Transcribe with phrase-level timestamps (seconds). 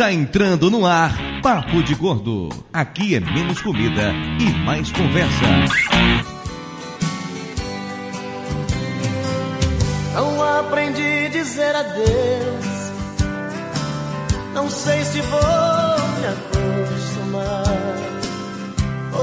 [0.00, 2.48] Está entrando no ar Papo de Gordo.
[2.72, 5.44] Aqui é menos comida e mais conversa.
[10.14, 12.64] Não aprendi a dizer adeus.
[14.54, 16.26] Não sei se vou me
[16.88, 17.64] acostumar.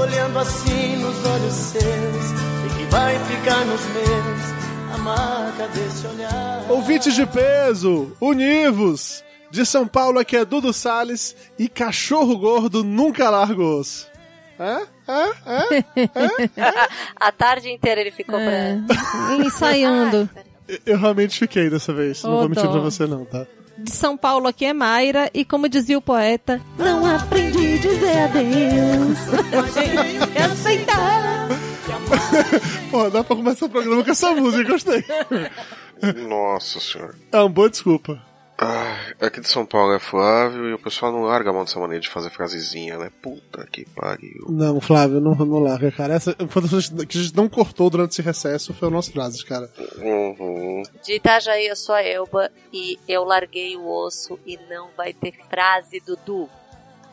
[0.00, 6.66] Olhando assim nos olhos seus, sei que vai ficar nos meus a marca desse olhar.
[6.70, 9.24] Ouvintes de peso, univos!
[9.50, 14.06] De São Paulo aqui é Dudu Salles e cachorro gordo nunca larga o osso.
[14.58, 14.82] É?
[15.08, 15.76] É?
[15.76, 16.50] É?
[17.16, 18.78] A tarde inteira ele ficou É.
[18.86, 19.34] pra.
[19.36, 20.28] Ensaiando.
[20.84, 22.22] Eu realmente fiquei dessa vez.
[22.22, 22.72] Não Ô, vou mentir dó.
[22.72, 23.46] pra você não, tá?
[23.78, 28.18] De São Paulo aqui é Mayra e como dizia o poeta, não aprendi a dizer
[28.24, 29.18] adeus.
[30.34, 31.48] É aceitar.
[32.90, 35.04] Pô, dá pra começar o programa com essa música, gostei.
[36.28, 37.14] Nossa senhora.
[37.32, 38.20] É uma boa desculpa.
[38.60, 41.78] Ah, aqui de São Paulo é Flávio e o pessoal não larga a mão dessa
[41.78, 43.08] maneira de fazer frasezinha, né?
[43.22, 44.46] Puta que pariu.
[44.48, 46.14] Não, Flávio, não, não larga, cara.
[46.14, 49.12] Essa foi das coisas que a gente não cortou durante esse recesso, foi o nosso
[49.12, 49.70] frases, cara.
[49.98, 50.82] Uhum.
[51.04, 55.34] De Itajaí, eu sou a Elba e eu larguei o osso e não vai ter
[55.48, 56.48] frase Dudu.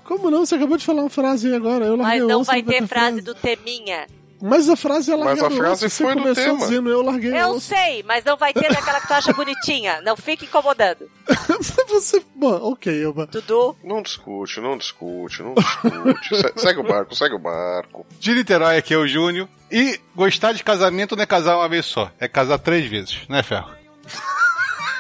[0.03, 0.48] Como não?
[0.48, 1.86] Você acabou de falar uma frase aí agora.
[1.86, 4.08] Eu larguei Mas o não osso, vai ter frase do Teminha.
[4.48, 5.90] Mas a frase é Mas largar a frase.
[5.90, 6.58] Você foi começou tema.
[6.60, 7.62] dizendo eu larguei o Eu osso.
[7.68, 10.02] sei, mas não vai ter daquela que tu acha bonitinha.
[10.02, 11.10] Não fique incomodando.
[11.90, 12.22] Você...
[12.36, 13.26] Bom, ok, Elba.
[13.28, 16.36] Dudu, Não discute, não discute, não discute.
[16.38, 18.06] Se- segue o barco, segue o barco.
[18.20, 19.48] De Niterói aqui é o Júnior.
[19.72, 23.42] E gostar de casamento não é casar uma vez só, é casar três vezes, né,
[23.42, 23.70] Ferro?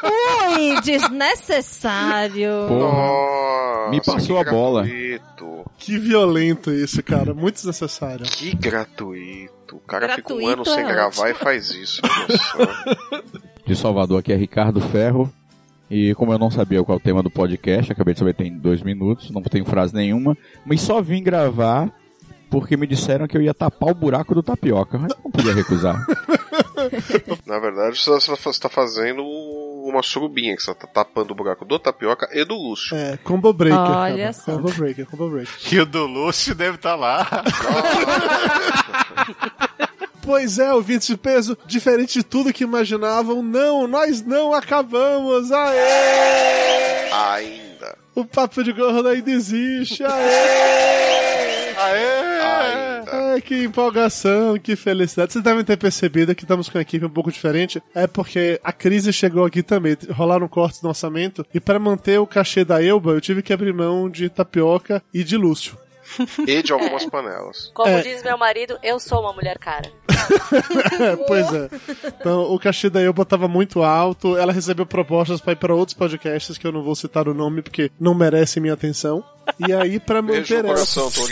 [0.05, 2.69] Ui, desnecessário.
[2.69, 4.83] Nossa, Me passou a bola.
[4.83, 5.65] Gratuito.
[5.77, 7.33] Que violento isso, cara.
[7.33, 8.25] Muito desnecessário.
[8.25, 9.75] Que gratuito.
[9.75, 12.01] O cara fica um Gratuito ano sem é gravar e faz isso.
[13.65, 15.31] De Salvador aqui é Ricardo Ferro.
[15.89, 18.51] E como eu não sabia qual é o tema do podcast, acabei de saber tem
[18.57, 21.91] dois minutos, não tenho frase nenhuma, mas só vim gravar
[22.49, 24.97] porque me disseram que eu ia tapar o buraco do tapioca.
[24.97, 26.05] Mas eu não podia recusar.
[27.45, 29.23] Na verdade, você está fazendo
[29.95, 32.95] uma surubinha, que você tá tapando o buraco do tapioca e do Lúcio.
[32.95, 33.79] É, combo breaker.
[33.79, 34.33] Olha cara.
[34.33, 34.51] só.
[34.53, 35.53] Combo breaker, combo breaker.
[35.73, 37.27] E o do Lúcio deve estar lá.
[40.25, 47.11] Pois é, ouvintes de peso, diferente de tudo que imaginavam, não, nós não acabamos, aê!
[47.13, 47.95] Ainda.
[48.15, 51.75] O papo de gordo ainda existe, aê!
[51.77, 52.84] Aê!
[53.05, 53.33] Ainda.
[53.33, 55.33] Ai, que empolgação, que felicidade.
[55.33, 57.81] Vocês devem ter percebido que estamos com uma equipe um pouco diferente.
[57.93, 59.97] É porque a crise chegou aqui também.
[60.11, 61.45] Rolaram cortes no orçamento.
[61.53, 65.23] E para manter o cachê da Elba, eu tive que abrir mão de tapioca e
[65.23, 65.77] de Lúcio.
[66.47, 67.71] E de algumas panelas.
[67.73, 68.01] como É.
[68.01, 69.91] diz meu marido, eu sou uma mulher cara.
[71.27, 71.69] Pois é.
[72.19, 74.37] Então, o cachê da Elba tava muito alto.
[74.37, 77.61] Ela recebeu propostas para ir para outros podcasts que eu não vou citar o nome
[77.61, 79.23] porque não merecem minha atenção.
[79.67, 81.01] E aí, para Beijo manter no essa.
[81.01, 81.23] coração.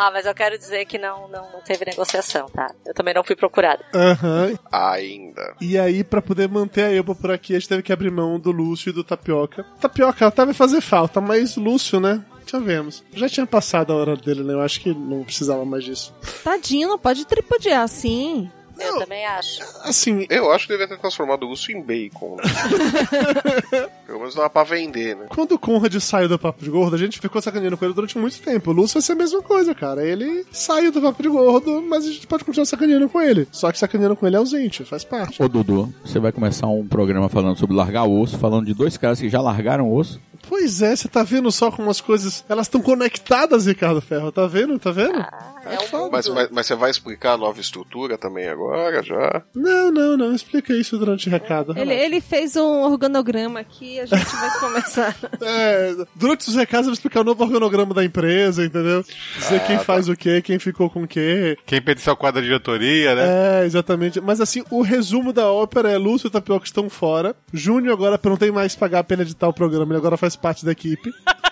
[0.00, 2.70] Ah, mas eu quero dizer que não, não, não teve negociação, tá?
[2.86, 3.84] Eu também não fui procurada.
[3.94, 4.58] Aham.
[4.72, 5.54] Ainda.
[5.60, 8.38] E aí, pra poder manter a Elba por aqui, a gente teve que abrir mão
[8.38, 9.64] do Lúcio e do Tapioca.
[9.80, 12.24] Tapioca até vai fazer falta, mas Lúcio, né?
[12.50, 13.04] Já vemos.
[13.12, 14.54] Já tinha passado a hora dele, né?
[14.54, 16.12] Eu acho que não precisava mais disso.
[16.42, 18.50] Tadinho, não pode tripudiar assim.
[18.80, 19.62] Eu também acho.
[19.82, 22.36] Assim, Eu acho que devia ter transformado o Lúcio em bacon.
[22.36, 22.42] Né?
[24.06, 25.26] Pelo menos dava pra vender, né?
[25.28, 28.18] quando o Conrad saiu do Papo de Gordo, a gente ficou sacaneando com ele durante
[28.18, 28.70] muito tempo.
[28.70, 30.04] O Lúcio vai ser a mesma coisa, cara.
[30.04, 33.46] Ele saiu do Papo de Gordo, mas a gente pode continuar sacaneando com ele.
[33.52, 35.42] Só que sacaneando com ele é ausente, faz parte.
[35.42, 38.96] Ô Dudu, você vai começar um programa falando sobre largar o osso, falando de dois
[38.96, 40.20] caras que já largaram o osso.
[40.48, 42.44] Pois é, você tá vendo só como as coisas.
[42.48, 44.32] Elas estão conectadas, Ricardo Ferro.
[44.32, 44.78] Tá vendo?
[44.78, 45.18] Tá vendo?
[45.64, 46.08] É um foda.
[46.10, 48.69] Mas, mas, mas você vai explicar a nova estrutura também agora,
[49.02, 49.42] já?
[49.54, 50.34] Não, não, não.
[50.34, 51.76] Explica isso durante o recado.
[51.76, 55.16] Ele, ele fez um organograma aqui, a gente vai começar.
[55.42, 59.04] É, durante os recados eu vou explicar o novo organograma da empresa, entendeu?
[59.36, 61.56] Dizer quem faz o quê, quem ficou com o quê.
[61.66, 63.62] Quem pertence ao quadro da diretoria, né?
[63.62, 64.20] É, exatamente.
[64.20, 67.34] Mas assim, o resumo da ópera é Lúcio e Tapioca estão fora.
[67.52, 70.16] Júnior agora não tem mais que pagar a pena de editar o programa, ele agora
[70.16, 71.10] faz parte da equipe.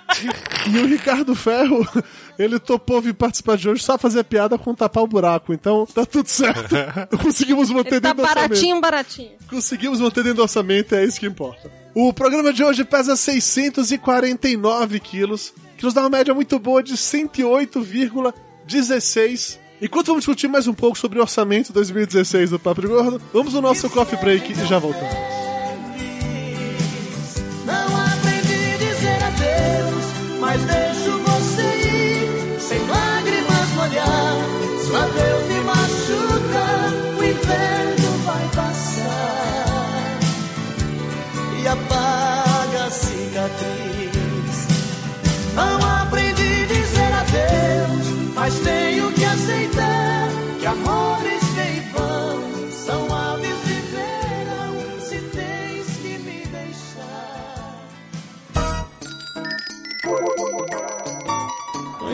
[0.67, 1.87] e o Ricardo Ferro,
[2.38, 5.53] ele topou vir participar de hoje só fazer piada com tapar o buraco.
[5.53, 6.75] Então, tá tudo certo.
[7.23, 8.49] Conseguimos manter Ele tá dentro do orçamento.
[8.50, 9.31] baratinho, baratinho.
[9.49, 11.70] Conseguimos manter dentro do orçamento, é isso que importa.
[11.94, 16.94] O programa de hoje pesa 649 quilos, que nos dá uma média muito boa de
[16.94, 19.59] 108,16.
[19.81, 23.55] Enquanto vamos discutir mais um pouco sobre o orçamento 2016 do Papo de Gordo, vamos
[23.55, 25.38] no nosso coffee break e já voltamos.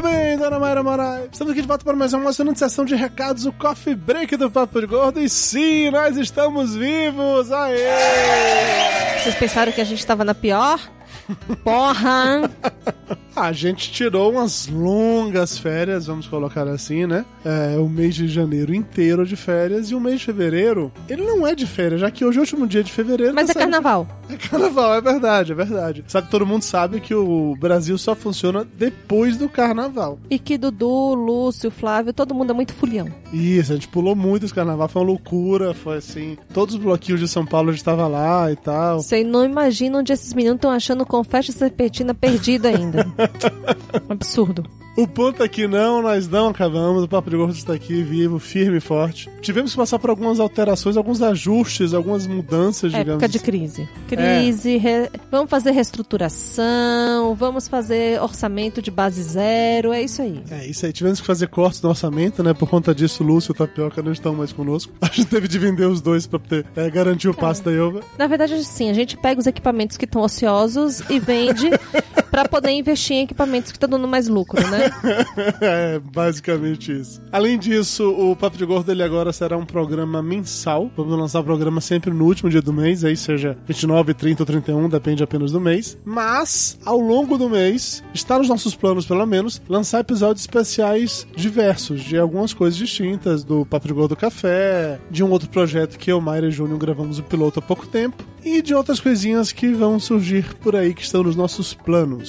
[0.00, 1.28] Muito bem, dona Mayra Moraes.
[1.30, 4.50] Estamos aqui de volta para mais uma emocionante sessão de recados, o Coffee Break do
[4.50, 5.20] Papo de Gordo.
[5.20, 7.52] E sim, nós estamos vivos!
[7.52, 9.20] Aê!
[9.22, 10.80] Vocês pensaram que a gente tava na pior?
[11.62, 12.50] Porra!
[13.36, 17.24] A gente tirou umas longas férias, vamos colocar assim, né?
[17.44, 21.46] É, o mês de janeiro inteiro de férias e o mês de fevereiro, ele não
[21.46, 23.34] é de férias, já que hoje é o último dia de fevereiro.
[23.34, 24.06] Mas tá é carnaval.
[24.30, 26.04] É carnaval, é verdade, é verdade.
[26.06, 30.18] Sabe que todo mundo sabe que o Brasil só funciona depois do carnaval.
[30.30, 33.08] E que Dudu, Lúcio, Flávio, todo mundo é muito fulião.
[33.32, 36.38] Isso, a gente pulou muito esse carnaval, foi uma loucura, foi assim.
[36.52, 39.00] Todos os bloquinhos de São Paulo a gente tava lá e tal.
[39.00, 43.06] Você não imagina onde esses meninos estão achando confete serpentina perdido ainda.
[44.08, 44.79] Absurdo.
[44.96, 47.04] O ponto é que não, nós não acabamos.
[47.04, 49.30] O Papo de Gordo está aqui, vivo, firme e forte.
[49.40, 53.22] Tivemos que passar por algumas alterações, alguns ajustes, algumas mudanças, digamos.
[53.22, 53.88] Época de crise.
[54.08, 60.42] Crise, re- vamos fazer reestruturação, vamos fazer orçamento de base zero, é isso aí.
[60.50, 60.92] É, isso aí.
[60.92, 62.52] Tivemos que fazer cortes no orçamento, né?
[62.52, 64.92] Por conta disso, o Lúcio e o Tapioca não estão mais conosco.
[65.00, 68.00] A gente teve de vender os dois pra poder é, garantir o passe da Yoba.
[68.18, 71.70] Na verdade, sim, a gente pega os equipamentos que estão ociosos e vende
[72.30, 74.90] pra poder investir em equipamentos que estão dando mais lucro, né?
[75.60, 77.20] é, basicamente isso.
[77.32, 80.90] Além disso, o Papo de Gordo ele agora será um programa mensal.
[80.96, 84.46] Vamos lançar o programa sempre no último dia do mês, aí seja 29, 30 ou
[84.46, 85.98] 31, depende apenas do mês.
[86.04, 92.02] Mas, ao longo do mês, está nos nossos planos, pelo menos, lançar episódios especiais diversos,
[92.02, 96.20] de algumas coisas distintas, do Papo de Gordo Café, de um outro projeto que eu,
[96.20, 99.98] Mayra e Júnior gravamos o piloto há pouco tempo, e de outras coisinhas que vão
[99.98, 102.19] surgir por aí que estão nos nossos planos.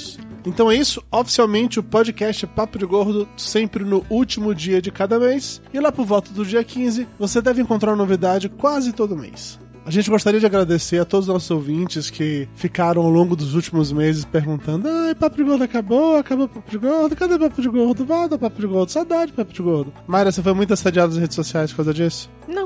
[0.45, 5.19] Então é isso, oficialmente o podcast Papo de Gordo sempre no último dia de cada
[5.19, 5.61] mês.
[5.73, 9.59] E lá por volta do dia 15, você deve encontrar novidade quase todo mês.
[9.83, 13.55] A gente gostaria de agradecer a todos os nossos ouvintes que ficaram ao longo dos
[13.55, 17.39] últimos meses perguntando: Ai, Papo de Gordo acabou, acabou o Papo de Gordo, cadê o
[17.39, 18.05] Papo de Gordo?
[18.05, 19.91] Volta, Papo de Gordo, saudade, Papo de Gordo.
[20.05, 22.29] Mayra, você foi muito assediada nas redes sociais por causa disso?
[22.47, 22.60] Não.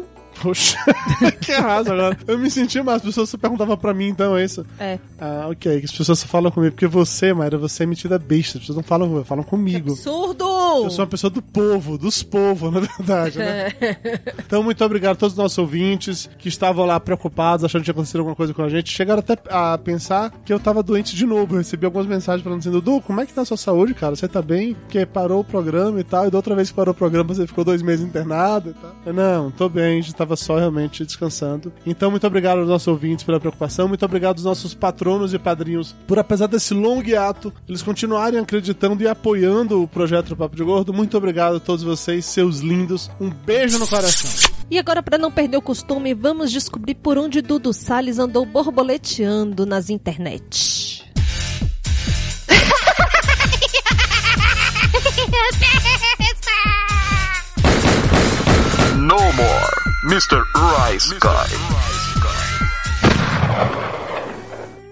[0.46, 0.78] Poxa,
[1.42, 2.16] que arraso agora.
[2.28, 4.64] Eu me senti mal, as pessoas só perguntavam pra mim, então é isso?
[4.80, 5.00] É.
[5.20, 8.60] Ah, ok, que as pessoas só falam comigo, porque você, Mayra, você é metida besta,
[8.60, 9.92] as pessoas não falam comigo, falam comigo.
[9.94, 10.46] Absurdo!
[10.84, 13.74] Eu sou uma pessoa do povo, dos povos, na verdade, né?
[14.46, 17.94] Então, muito obrigado a todos os nossos ouvintes que estavam lá preocupados, achando que tinha
[17.94, 18.92] acontecido alguma coisa com a gente.
[18.92, 21.56] Chegaram até a pensar que eu tava doente de novo.
[21.56, 24.16] Eu recebi algumas mensagens falando assim: Dudu, como é que tá a sua saúde, cara?
[24.16, 24.76] Você tá bem?
[24.76, 26.28] Porque parou o programa e tal.
[26.28, 28.96] E da outra vez que parou o programa, você ficou dois meses internado e tal.
[29.06, 31.72] Eu, não, tô bem, a gente tava só realmente descansando.
[31.86, 33.88] Então, muito obrigado aos nossos ouvintes pela preocupação.
[33.88, 39.04] Muito obrigado aos nossos patronos e padrinhos por, apesar desse longo hiato, eles continuarem acreditando
[39.04, 40.94] e apoiando o projeto do Papo de Gordo.
[40.94, 43.10] Muito obrigado a todos vocês, seus lindos.
[43.20, 44.52] Um beijo no coração.
[44.70, 49.66] E agora, para não perder o costume, vamos descobrir por onde Dudu Salles andou borboleteando
[49.66, 51.04] nas internet.
[59.06, 60.44] No more, Mr.
[60.56, 61.50] Rice Guy.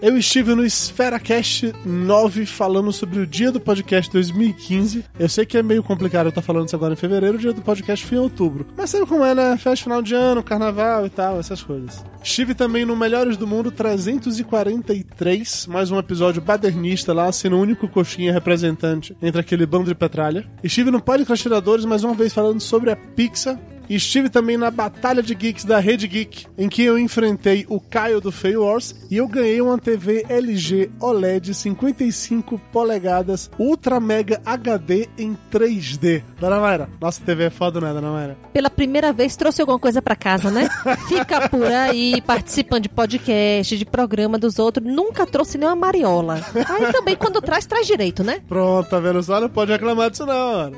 [0.01, 5.05] Eu estive no EsferaCast 9 falando sobre o dia do podcast 2015.
[5.19, 7.53] Eu sei que é meio complicado eu estar falando isso agora em fevereiro, o dia
[7.53, 8.65] do podcast foi em outubro.
[8.75, 9.55] Mas sabe como é, né?
[9.55, 12.03] Festa final de ano, carnaval e tal, essas coisas.
[12.23, 17.87] Estive também no Melhores do Mundo 343, mais um episódio badernista lá, sendo o único
[17.87, 20.43] coxinha representante entre aquele bando de petralha.
[20.63, 23.59] Estive no Podcast Tiradores mais uma vez falando sobre a Pixar.
[23.89, 27.79] E estive também na Batalha de Geeks da Rede Geek, em que eu enfrentei o
[27.79, 34.41] Caio do Fail Wars e eu ganhei uma TV LG OLED 55 polegadas Ultra Mega
[34.45, 36.23] HD em 3D.
[36.39, 38.37] Dona Mayra, nossa TV é foda, né, Dona Mayra?
[38.51, 40.69] Pela primeira vez trouxe alguma coisa pra casa, né?
[41.07, 46.41] Fica por aí, participando de podcast, de programa dos outros, nunca trouxe nenhuma mariola.
[46.69, 48.41] Aí também, quando traz, traz direito, né?
[48.47, 49.39] Pronto, tá vendo só?
[49.39, 50.77] Não pode reclamar disso não, mano.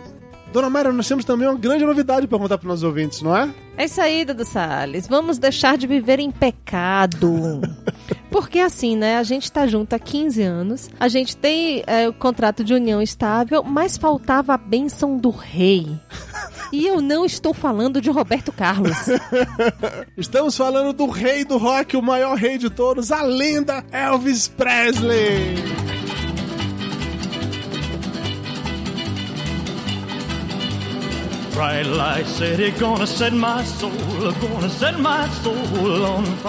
[0.55, 3.53] Dona Mayra, nós temos também uma grande novidade pra contar pros nossos ouvintes, não é?
[3.77, 5.05] É isso aí, Dudu Salles.
[5.05, 7.59] Vamos deixar de viver em pecado.
[8.31, 9.17] Porque assim, né?
[9.17, 13.01] A gente tá junto há 15 anos, a gente tem é, o contrato de união
[13.01, 15.89] estável, mas faltava a bênção do rei.
[16.71, 18.95] E eu não estou falando de Roberto Carlos.
[20.15, 26.04] Estamos falando do rei do rock, o maior rei de todos, a lenda Elvis Presley.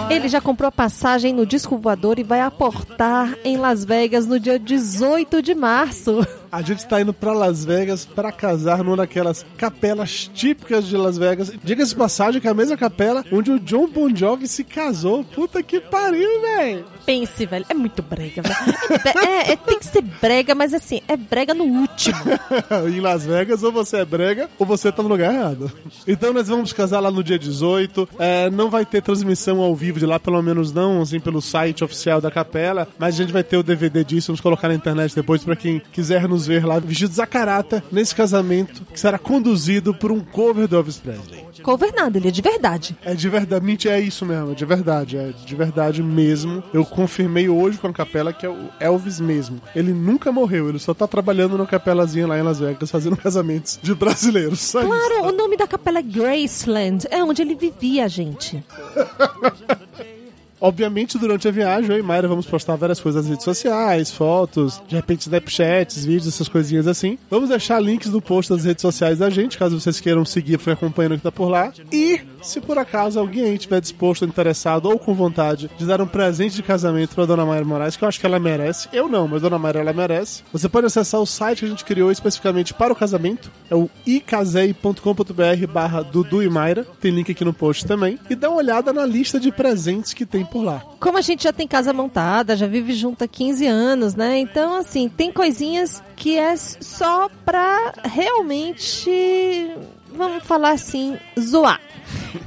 [0.09, 4.59] Ele já comprou passagem no disco voador e vai aportar em Las Vegas no dia
[4.59, 6.27] 18 de março.
[6.51, 11.17] A gente tá indo pra Las Vegas pra casar numa daquelas capelas típicas de Las
[11.17, 11.51] Vegas.
[11.63, 15.23] Diga-se passagem que é a mesma capela onde o John Bon Jovi se casou.
[15.23, 16.85] Puta que pariu, velho.
[17.05, 19.17] Pense, velho, é muito brega, velho.
[19.25, 22.17] É, é- tem que ser brega, mas assim, é brega no último.
[22.87, 25.71] em Las Vegas, ou você é brega, ou você tá no lugar errado.
[26.07, 28.09] Então nós vamos casar lá no dia 18.
[28.19, 31.83] É, não vai ter transmissão ao vivo de lá, pelo menos não, assim, pelo site
[31.83, 32.87] oficial da capela.
[32.99, 35.81] Mas a gente vai ter o DVD disso, vamos colocar na internet depois pra quem
[35.91, 40.67] quiser nos ver lá, vestidos a carata, nesse casamento, que será conduzido por um cover
[40.67, 41.45] do Elvis Presley.
[41.63, 42.97] Cover nada, ele é de verdade.
[43.03, 46.63] É de verdade, mentira, é isso mesmo, é de verdade, é de verdade mesmo.
[46.73, 49.61] Eu confirmei hoje com a capela que é o Elvis mesmo.
[49.75, 53.79] Ele nunca morreu, ele só tá trabalhando na capelazinha lá em Las Vegas, fazendo casamentos
[53.81, 54.59] de brasileiros.
[54.59, 54.89] Só isso.
[54.89, 58.63] Claro, o nome da capela é Graceland, é onde ele vivia, gente.
[60.59, 64.81] Obviamente, durante a viagem, eu e Mayra vamos postar várias coisas nas redes sociais, fotos,
[64.87, 67.17] de repente Snapchats, vídeos, essas coisinhas assim.
[67.29, 70.73] Vamos deixar links no post das redes sociais da gente, caso vocês queiram seguir para
[70.73, 71.71] acompanhando o que tá por lá.
[71.91, 76.55] E, se por acaso alguém estiver disposto, interessado ou com vontade de dar um presente
[76.55, 79.43] de casamento pra Dona Mayra Moraes, que eu acho que ela merece, eu não, mas
[79.43, 82.93] Dona Mayra ela merece, você pode acessar o site que a gente criou especificamente para
[82.93, 88.17] o casamento, é o icasei.com.br barra Dudu e Mayra, tem link aqui no post também,
[88.27, 90.83] e dá uma olhada na lista de presentes que tem por lá.
[90.99, 94.37] Como a gente já tem casa montada, já vive junto há 15 anos, né?
[94.39, 99.71] Então, assim, tem coisinhas que é só pra realmente,
[100.13, 101.79] vamos falar assim, zoar.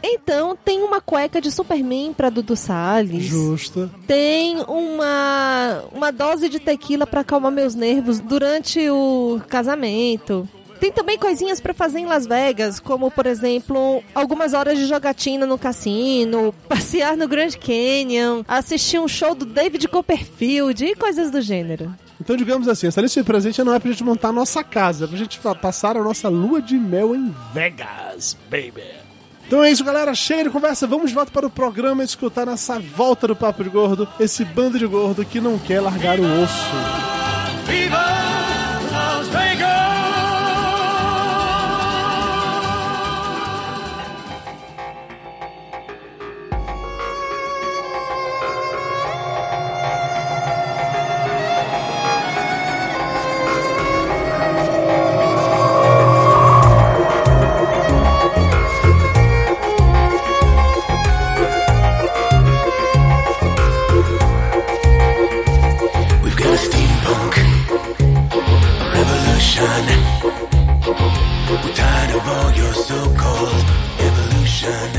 [0.03, 3.25] Então, tem uma cueca de Superman pra Dudu Salles.
[3.25, 3.91] Justa.
[4.07, 10.49] Tem uma, uma dose de tequila pra acalmar meus nervos durante o casamento.
[10.81, 15.47] Tem também coisinhas pra fazer em Las Vegas, como por exemplo, algumas horas de jogatina
[15.47, 21.43] no cassino, passear no Grand Canyon, assistir um show do David Copperfield e coisas do
[21.43, 21.95] gênero.
[22.19, 25.05] Então, digamos assim, essa lista de presente não é pra gente montar a nossa casa,
[25.05, 28.83] é pra gente passar a nossa lua de mel em Vegas, baby.
[29.47, 30.15] Então é isso, galera.
[30.15, 30.87] Chega de conversa.
[30.87, 34.45] Vamos de volta para o programa e escutar nessa volta do Papo de Gordo esse
[34.45, 36.71] bando de gordo que não quer largar o osso.
[37.67, 38.00] Viva
[69.61, 69.67] We're
[71.75, 73.65] tired of all your so-called
[73.99, 74.91] evolution.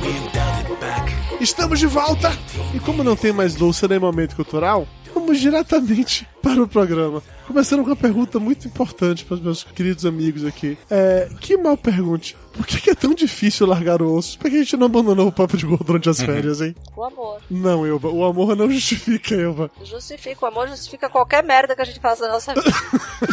[0.00, 1.12] We've it back.
[1.40, 2.30] Estamos de volta!
[2.72, 7.20] E como não tem mais louça nem momento cultural, vamos diretamente para o programa.
[7.48, 10.78] Começando com uma pergunta muito importante para os meus queridos amigos aqui.
[10.88, 12.36] É, que mal pergunte.
[12.60, 14.38] Por que, que é tão difícil largar o osso?
[14.38, 16.76] Por que a gente não abandonou o papo de gordo durante as férias, hein?
[16.94, 17.40] O amor.
[17.50, 18.10] Não, Elba.
[18.10, 19.70] O amor não justifica, Elba.
[19.82, 22.70] Justifica, o amor justifica qualquer merda que a gente faça na nossa vida.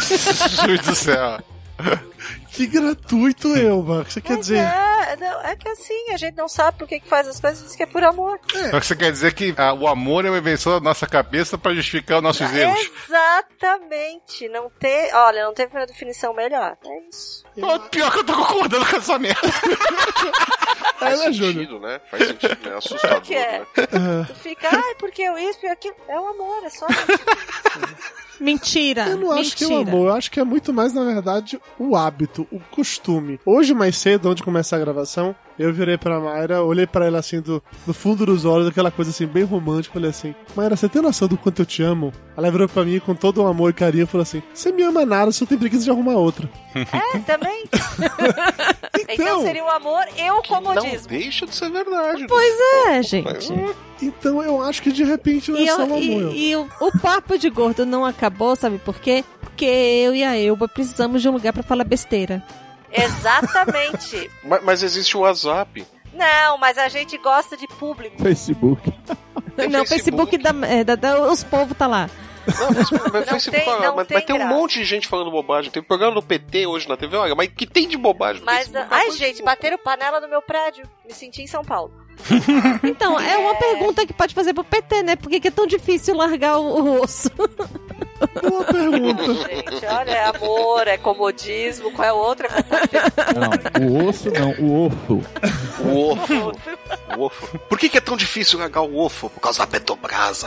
[0.00, 1.38] Jesus do céu.
[2.52, 4.00] Que gratuito, Elba.
[4.00, 4.60] O que você quer dizer?
[4.60, 7.64] É, não, é que assim, a gente não sabe por que que faz as coisas,
[7.64, 8.38] diz que é por amor.
[8.54, 11.74] Então você quer dizer que ah, o amor é uma invenção da nossa cabeça pra
[11.74, 12.78] justificar os nossos erros?
[13.04, 14.48] Exatamente.
[14.48, 15.14] Não ter.
[15.14, 16.76] Olha, não teve uma definição melhor.
[16.84, 17.44] É isso.
[17.90, 19.40] Pior que eu tô concordando com essa merda.
[20.98, 22.00] Faz É, né, sentido, né?
[22.10, 22.76] Faz sentido, né?
[22.76, 23.58] Assustador, que é?
[23.60, 23.66] né?
[24.26, 25.94] Tu fica, ai, porque eu isso, porque aquilo.
[26.08, 28.40] É o amor, é só isso.
[28.40, 29.08] Mentira.
[29.08, 29.90] Eu não acho que é o mentira.
[29.90, 33.40] amor, eu acho que é muito mais, na verdade, o hábito, o costume.
[33.44, 37.18] Hoje, mais cedo, antes de começar a gravação, eu virei pra Mayra, olhei pra ela
[37.18, 40.88] assim, do, do fundo dos olhos, aquela coisa assim, bem romântica, falei assim, Mayra, você
[40.88, 42.12] tem noção do quanto eu te amo?
[42.36, 44.82] Ela virou pra mim com todo o amor e carinho e falou assim, você me
[44.82, 46.48] ama nada, só tem preguiça de arrumar outra.
[46.78, 47.64] É, também.
[49.08, 51.08] então, seria um amor e o Não comodismo.
[51.08, 52.22] deixa de ser verdade.
[52.22, 52.26] né?
[52.28, 52.54] Pois
[52.88, 53.52] é, gente.
[54.00, 55.98] Então eu acho que de repente não é E, só o amor.
[56.00, 59.24] e- e o, o papo de gordo não acabou, sabe por quê?
[59.40, 62.42] Porque eu e a Elba precisamos de um lugar pra falar besteira.
[62.92, 64.30] Exatamente.
[64.42, 65.86] Mas, mas existe o WhatsApp.
[66.14, 68.20] Não, mas a gente gosta de público.
[68.20, 68.92] Facebook.
[69.70, 72.08] não, o Facebook, da, é, da- da- os povos tá lá.
[72.58, 74.84] Não, mas, mas vai ser- tem- mas- não mas tem vai ter um monte de
[74.84, 75.70] gente falando bobagem.
[75.70, 78.42] Tem um programa no PT hoje na TV, olha, mas que tem de bobagem?
[78.44, 80.84] Mas, ai, gente, bateram panela no meu prédio.
[81.06, 81.92] Me senti em São Paulo.
[82.82, 85.14] Então, é uma pergunta que pode fazer pro PT, né?
[85.14, 87.30] Por que, que é tão difícil largar o, o osso?
[88.42, 89.24] Boa pergunta.
[89.34, 92.46] Gente, olha, é amor, é comodismo, qual é o outro?
[92.46, 93.78] É comodismo.
[93.80, 95.24] Não, o osso não, o ofo.
[95.84, 96.52] O ofo.
[97.16, 97.58] O ofo.
[97.60, 99.30] Por que, que é tão difícil largar o ofo?
[99.30, 100.44] Por causa da Petrobras.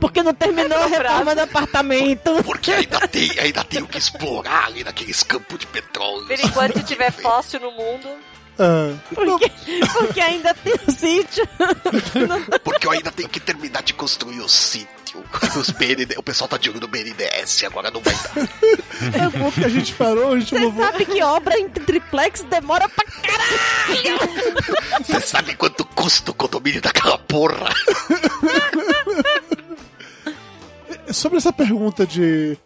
[0.00, 2.42] Porque não terminou a reforma do apartamento.
[2.44, 6.26] Porque ainda tem, ainda tem o que explorar ali naqueles campos de petróleo.
[6.26, 8.08] Por enquanto tiver fóssil no mundo,
[8.58, 9.50] Ah, Porque,
[9.92, 11.48] porque ainda tem o sítio.
[12.62, 14.99] Porque eu ainda tenho que terminar de construir o sítio.
[15.58, 18.36] Os BND, o pessoal tá de olho no BNDES, agora não vai dar.
[19.34, 22.88] é bom que a gente parou, a gente Você sabe que obra em triplex demora
[22.88, 24.18] pra caralho.
[25.04, 27.68] Você sabe quanto custa o condomínio daquela porra?
[31.12, 32.56] Sobre essa pergunta de.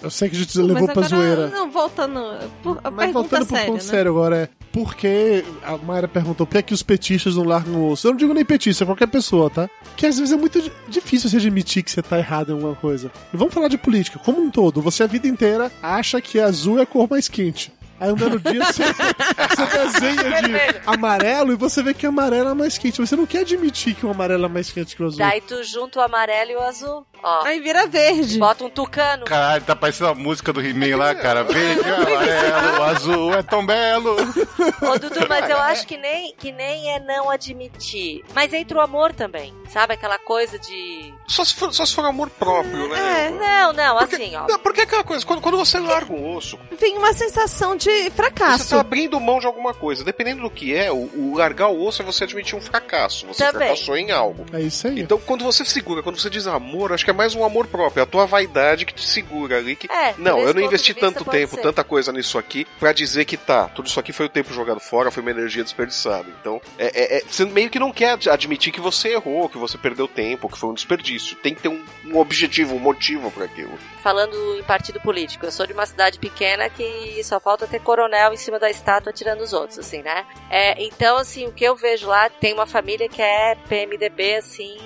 [0.00, 1.48] Eu sei que a gente levou Mas pra agora, zoeira.
[1.48, 2.20] Não, voltando.
[2.62, 3.90] Por, a Mas pergunta voltando pro séria, ponto né?
[3.90, 4.48] sério agora, é
[4.84, 8.06] por que a Mayra perguntou por que, é que os petistas não largam o osso?
[8.06, 9.68] Eu não digo nem petista, é qualquer pessoa, tá?
[9.96, 12.76] Que às vezes é muito di- difícil você admitir que você tá errado em alguma
[12.76, 13.10] coisa.
[13.34, 14.80] E vamos falar de política, como um todo.
[14.80, 17.72] Você a vida inteira acha que azul é a cor mais quente.
[18.00, 22.54] Aí um belo dia você, você desenha de amarelo e você vê que amarelo é
[22.54, 23.00] mais quente.
[23.00, 25.18] Você não quer admitir que o amarelo é mais quente que o azul.
[25.18, 27.04] daí tu junta o amarelo e o azul.
[27.22, 28.38] Ó, Aí vira verde.
[28.38, 29.24] bota um tucano.
[29.24, 31.44] Caralho, tá parecendo a música do He-Man lá, cara.
[31.44, 34.16] Verde, amarelo, azul, é tão belo.
[34.16, 38.24] Ô, Dudu, mas eu acho que nem, que nem é não admitir.
[38.34, 39.54] Mas entra o amor também.
[39.68, 41.12] Sabe aquela coisa de.
[41.26, 43.26] Só se for, só se for amor próprio, né?
[43.26, 44.46] É, não, não, assim, ó.
[44.48, 47.84] Não, porque é aquela coisa, quando, quando você larga um osso, Vem uma sensação de
[47.90, 48.70] você fracasso.
[48.70, 50.02] tá abrindo mão de alguma coisa.
[50.04, 53.26] Dependendo do que é, o, o largar o osso é você admitir um fracasso.
[53.26, 53.68] Você Também.
[53.68, 54.46] fracassou em algo.
[54.52, 55.00] É isso aí.
[55.00, 58.00] Então, quando você segura, quando você diz amor, acho que é mais um amor próprio.
[58.00, 59.74] É a tua vaidade que te segura ali.
[59.76, 59.90] Que...
[59.90, 61.62] É, não, eu não investi tanto tempo, ser.
[61.62, 64.78] tanta coisa nisso aqui, pra dizer que tá, tudo isso aqui foi o tempo jogado
[64.78, 66.26] fora, foi uma energia desperdiçada.
[66.38, 69.56] Então, é, é- é- você meio que não quer ad- admitir que você errou, que
[69.56, 71.34] você perdeu tempo, que foi um desperdício.
[71.36, 73.72] Tem que ter um, um objetivo, um motivo pra aquilo.
[74.02, 78.34] Falando em partido político, eu sou de uma cidade pequena que só falta ter coronel
[78.34, 80.26] em cima da estátua tirando os outros, assim, né?
[80.50, 84.76] É, então, assim, o que eu vejo lá, tem uma família que é PMDB, assim,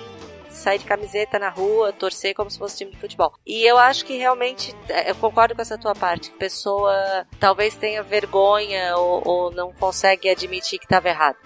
[0.55, 3.33] sair de camiseta na rua, torcer como se fosse time de futebol.
[3.45, 7.75] E eu acho que realmente, é, eu concordo com essa tua parte, que pessoa talvez
[7.75, 11.37] tenha vergonha ou, ou não consegue admitir que estava errado.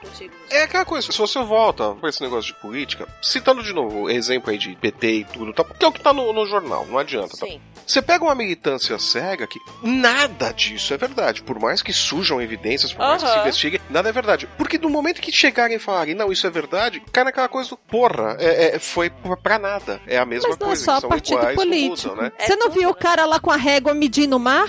[0.00, 0.32] Contigo.
[0.50, 4.10] É aquela coisa, se você volta pra esse negócio de política, citando de novo o
[4.10, 6.86] exemplo aí de PT e tudo, tá, que é o que tá no, no jornal,
[6.86, 7.36] não adianta.
[7.36, 7.46] Tá?
[7.46, 7.60] Sim.
[7.84, 11.42] Você pega uma militância cega que nada disso é verdade.
[11.42, 13.42] Por mais que surjam evidências, por mais que se Aham.
[13.42, 14.48] investiguem, nada é verdade.
[14.56, 17.76] Porque no momento que chegarem e falarem, não, isso é verdade, cai naquela coisa do
[17.76, 19.10] porra, é, é- foi
[19.42, 20.00] pra- nada.
[20.06, 20.84] É a mesma Mas não é coisa.
[20.84, 22.08] só são partido iguais, político.
[22.10, 22.32] mudam, né?
[22.38, 24.68] Você não viu o cara lá com a régua medindo o mar?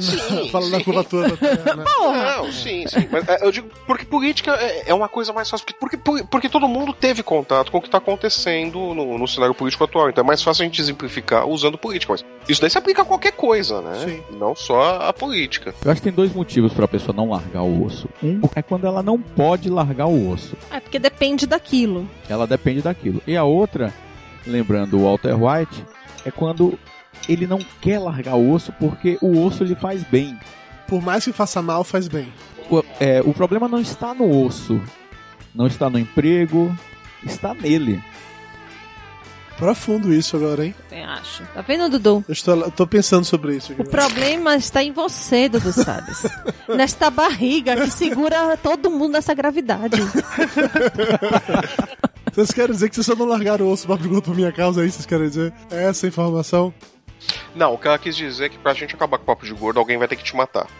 [0.00, 1.84] Sim, Fala da curvatura da Terra, né?
[1.84, 3.08] Não, sim, sim.
[3.10, 5.66] Mas é, eu digo, porque política é, é uma coisa mais fácil.
[5.78, 9.54] Porque, porque, porque todo mundo teve contato com o que está acontecendo no, no cenário
[9.54, 10.08] político atual.
[10.08, 12.12] Então é mais fácil a gente exemplificar usando política.
[12.12, 14.04] Mas isso daí se aplica a qualquer coisa, né?
[14.04, 14.36] Sim.
[14.38, 15.74] Não só a política.
[15.84, 18.08] Eu acho que tem dois motivos pra pessoa não largar o osso.
[18.22, 20.56] Um é quando ela não pode largar o osso.
[20.70, 22.08] É porque depende daquilo.
[22.28, 23.22] Ela depende daquilo.
[23.26, 23.92] E a outra,
[24.46, 25.84] lembrando o Walter White,
[26.24, 26.78] é quando
[27.28, 30.38] ele não quer largar o osso porque o osso lhe faz bem.
[30.86, 32.32] Por mais que faça mal, faz bem.
[32.70, 34.80] O, é, o problema não está no osso,
[35.54, 36.76] não está no emprego,
[37.24, 38.02] está nele.
[39.56, 40.74] Profundo isso agora, hein?
[40.90, 41.44] Eu acho.
[41.54, 42.24] Tá vendo, Dudu?
[42.26, 43.72] Eu estou, eu tô pensando sobre isso.
[43.78, 46.24] O problema está em você, Dudu Salles.
[46.68, 49.96] Nesta barriga que segura todo mundo nessa gravidade.
[52.32, 54.80] Vocês querem dizer que vocês só não largaram o osso pra pergunta por minha causa
[54.82, 54.90] aí?
[54.90, 56.72] Vocês querem dizer É essa informação?
[57.54, 59.52] Não, o que ela quis dizer é que pra gente acabar com o papo de
[59.52, 60.66] gordo, alguém vai ter que te matar.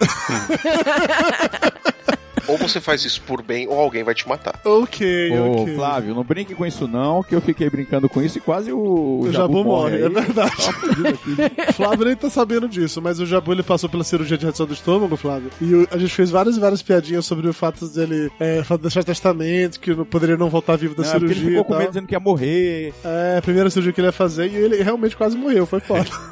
[2.48, 4.58] ou você faz isso por bem, ou alguém vai te matar.
[4.64, 5.74] Ok, Ô, ok.
[5.76, 9.20] Flávio, não brinque com isso não, que eu fiquei brincando com isso e quase o,
[9.20, 10.02] O Jabu morre, aí.
[10.02, 10.50] é verdade.
[10.56, 11.72] Tá.
[11.72, 14.72] Flávio nem tá sabendo disso, mas o Jabu ele passou pela cirurgia de redução do
[14.74, 15.50] estômago, Flávio.
[15.60, 19.04] E o- a gente fez várias e várias piadinhas sobre o fato dele é, deixar
[19.04, 21.42] testamento, que não poderia não voltar vivo da Não, porque cirurgia.
[21.44, 22.92] ele ficou com medo dizendo que ia morrer.
[23.04, 26.06] É, a primeira cirurgia que ele ia fazer e ele realmente quase morreu, foi foda.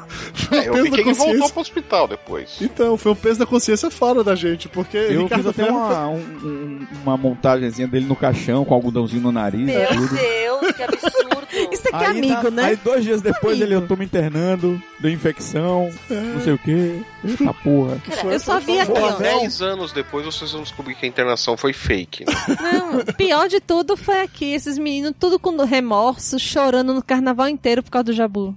[0.51, 2.57] Foi um É, eu peso vi da que ele voltou pro hospital depois.
[2.61, 5.77] Então, foi um peso da consciência fora da gente, porque Eu Ricardo fiz até Ferro
[5.77, 10.15] uma, um- um- uma montagenzinha dele no caixão, com algodãozinho no nariz Meu tudo.
[10.15, 11.10] Deus, que absurdo.
[11.71, 12.63] Isso aqui é Aí, amigo, na- né?
[12.65, 13.63] Aí dois dias depois Amigo.
[13.63, 14.81] ele, eu tô me internando.
[14.99, 17.01] deu infecção, não sei o quê.
[17.23, 18.01] Eita porra.
[18.31, 19.11] Eu só vi aqui, ó.
[19.17, 22.25] 10 anos depois vocês vão descobrir que a internação foi fake.
[22.25, 22.33] né?
[22.73, 27.83] Não, pior de tudo foi aqui, esses meninos tudo com remorso, chorando no carnaval inteiro
[27.83, 28.55] por causa do Jabu.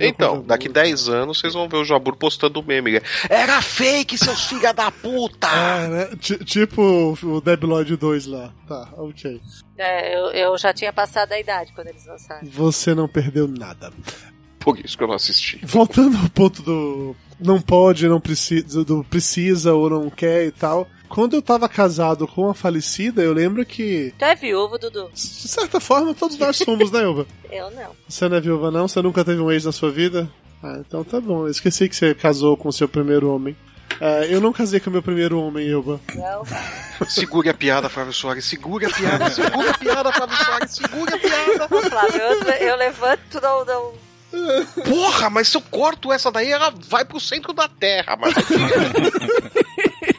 [0.00, 0.42] Então, Jabu.
[0.46, 2.92] daqui 10 anos vocês vão ver o Jabur postando o meme.
[2.92, 3.00] né?
[3.30, 5.46] Era fake, seus filha da puta!
[5.48, 6.08] É, né?
[6.20, 8.52] Ti- Tipo o Debiloid 2 lá.
[8.68, 9.40] Tá, ok.
[9.78, 12.46] É, eu, eu já tinha passado a idade quando eles lançaram.
[12.48, 13.92] Você não perdeu nada.
[14.58, 15.60] Por isso que eu não assisti.
[15.64, 20.88] Voltando ao ponto do não pode, não precisa, do precisa ou não quer e tal.
[21.08, 25.08] Quando eu tava casado com a falecida, eu lembro que, Tu é viúvo, Dudu?
[25.12, 27.26] de certa forma, todos nós somos, né, Elba?
[27.48, 27.92] Eu não.
[28.08, 28.88] Você não é viúva, não?
[28.88, 30.28] Você nunca teve um ex na sua vida?
[30.60, 31.42] Ah, então tá bom.
[31.46, 33.56] Eu esqueci que você casou com o seu primeiro homem.
[34.00, 36.00] É, eu não casei com o meu primeiro homem, Elba.
[36.14, 36.44] Não.
[37.08, 38.44] Segure a piada, Flávio Soares.
[38.44, 40.70] Segure a piada, segure a piada, Flávio Soares.
[40.70, 41.66] Segure a piada.
[41.74, 43.92] Ô, Flávio, eu, eu levanto, não, não.
[44.84, 48.34] Porra, mas se eu corto essa daí, ela vai pro centro da terra, mas...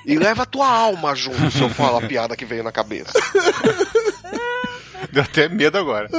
[0.06, 3.12] E leva a tua alma junto se eu falar a piada que veio na cabeça.
[5.12, 6.10] Deu até medo agora.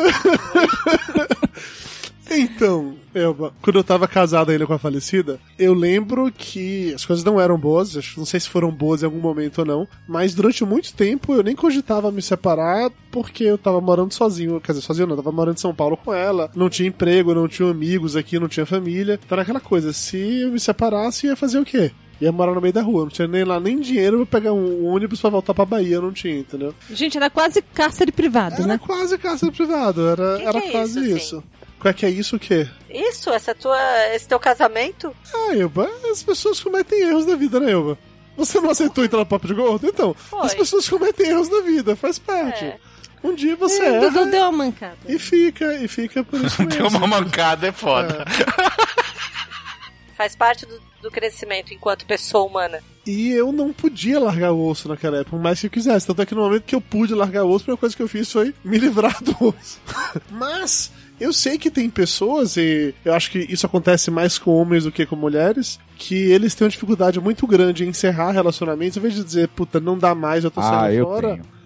[2.30, 7.24] Então, Elba, quando eu tava casado ainda com a falecida, eu lembro que as coisas
[7.24, 10.34] não eram boas, acho- não sei se foram boas em algum momento ou não, mas
[10.34, 14.82] durante muito tempo eu nem cogitava me separar porque eu tava morando sozinho, quer dizer,
[14.84, 17.70] sozinho não, eu tava morando em São Paulo com ela, não tinha emprego, não tinha
[17.70, 21.58] amigos aqui, não tinha família, então era aquela coisa, se eu me separasse, ia fazer
[21.58, 21.90] o quê?
[22.20, 24.84] Ia morar no meio da rua, não tinha nem lá nem dinheiro pra pegar um
[24.86, 26.74] ônibus pra voltar pra Bahia, não tinha, entendeu?
[26.90, 28.78] Gente, era quase cárcere privado, Era né?
[28.84, 31.46] quase cárcere privado, era, Que era que é quase isso, assim?
[31.80, 32.68] Qual é que é isso o quê?
[32.90, 33.78] Isso, essa tua,
[34.14, 35.14] esse teu casamento?
[35.34, 37.96] Ah, Elba, as pessoas cometem erros na vida, né, Elba?
[38.36, 39.86] Você não aceitou entrar no papo de gordo?
[39.86, 40.40] Então, Foi.
[40.46, 42.64] as pessoas cometem erros na vida, faz parte.
[42.64, 42.78] É.
[43.22, 44.96] Um dia você É, Dudu erra deu uma mancada.
[45.08, 46.88] e fica, e fica por isso mesmo.
[46.88, 48.24] Deu uma mancada, é foda.
[50.16, 52.80] Faz parte do, do crescimento enquanto pessoa humana.
[53.06, 56.06] E eu não podia largar o osso naquela época, por mais que eu quisesse.
[56.06, 58.02] Tanto é que no momento que eu pude largar o osso, a primeira coisa que
[58.02, 59.80] eu fiz foi me livrar do osso.
[60.30, 64.85] Mas eu sei que tem pessoas, e eu acho que isso acontece mais com homens
[64.85, 69.00] do que com mulheres, que eles têm uma dificuldade muito grande em encerrar relacionamentos, em
[69.00, 71.28] vez de dizer, puta, não dá mais, eu tô saindo Ah, eu fora.
[71.35, 71.59] tenho.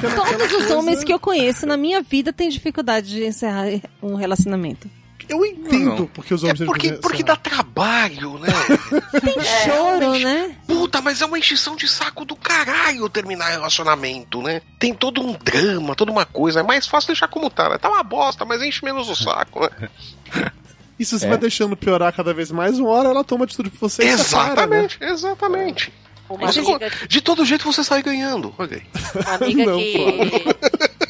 [0.00, 3.66] Todos os homens que eu conheço na minha vida têm dificuldade de encerrar
[4.02, 4.88] um relacionamento.
[5.28, 6.06] Eu entendo Não.
[6.06, 8.48] porque os É homens têm porque, porque dá trabalho, né?
[9.20, 10.56] Tem choro, né?
[10.66, 14.62] Puta, mas é uma encheção de saco do caralho terminar relacionamento, né?
[14.78, 16.60] Tem todo um drama, toda uma coisa.
[16.60, 17.78] É mais fácil deixar como tá, né?
[17.78, 19.88] Tá uma bosta, mas enche menos o saco, né?
[20.98, 21.28] E se você É.
[21.28, 24.66] vai deixando piorar cada vez mais, uma hora ela toma atitude por você e separa,
[24.66, 24.84] né?
[24.84, 25.92] exatamente, exatamente.
[26.28, 28.52] Uma Mas, amiga, de todo jeito você sai ganhando.
[28.58, 28.82] Olha aí.
[29.24, 31.07] uma amiga Não, que.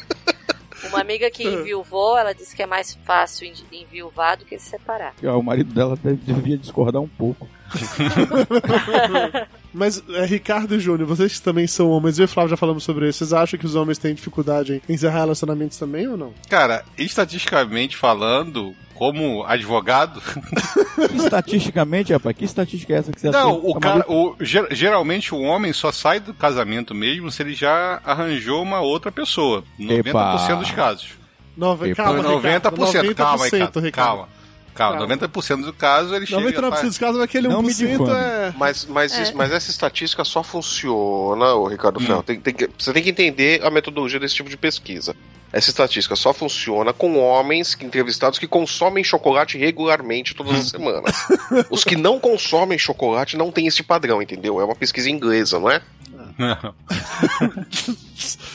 [0.89, 4.69] Uma amiga que enviuvou, ela disse que é mais fácil en- enviuvar do que se
[4.69, 5.13] separar.
[5.23, 7.47] Ah, O marido dela devia discordar um pouco.
[9.73, 12.57] Mas, é, Ricardo e Júnior, vocês que também são homens, eu e o Flávio já
[12.57, 16.17] falamos sobre isso, vocês acham que os homens têm dificuldade em encerrar relacionamentos também ou
[16.17, 16.33] não?
[16.49, 20.21] Cara, estatisticamente falando, como advogado,
[21.15, 25.33] Estatisticamente, rapaz, que estatística é essa que você não, o Tá cara, o, ger- geralmente
[25.33, 29.63] o homem só sai do casamento mesmo se ele já arranjou uma outra pessoa.
[29.79, 30.55] 90% Epa.
[30.55, 31.09] dos casos.
[31.55, 33.91] Nove, calma, 90%, Ricardo, 90%, calma, Ricardo.
[33.93, 34.29] calma.
[34.79, 35.17] Calma, Calma.
[35.17, 36.41] 90% do caso ele chega.
[36.41, 38.11] 99% tá- dos casos, mas aquele Não me 1% difame.
[38.11, 38.53] é...
[38.57, 42.05] Mas, mas, isso- mas essa estatística só funciona, ô Ricardo Hum.
[42.05, 42.23] Ferro.
[42.23, 45.13] Tem, tem que- você tem que entender a metodologia desse tipo de pesquisa.
[45.51, 51.13] Essa estatística só funciona com homens entrevistados que consomem chocolate regularmente todas as semanas.
[51.69, 54.61] Os que não consomem chocolate não têm esse padrão, entendeu?
[54.61, 55.81] É uma pesquisa inglesa, não é?
[56.37, 56.73] Não.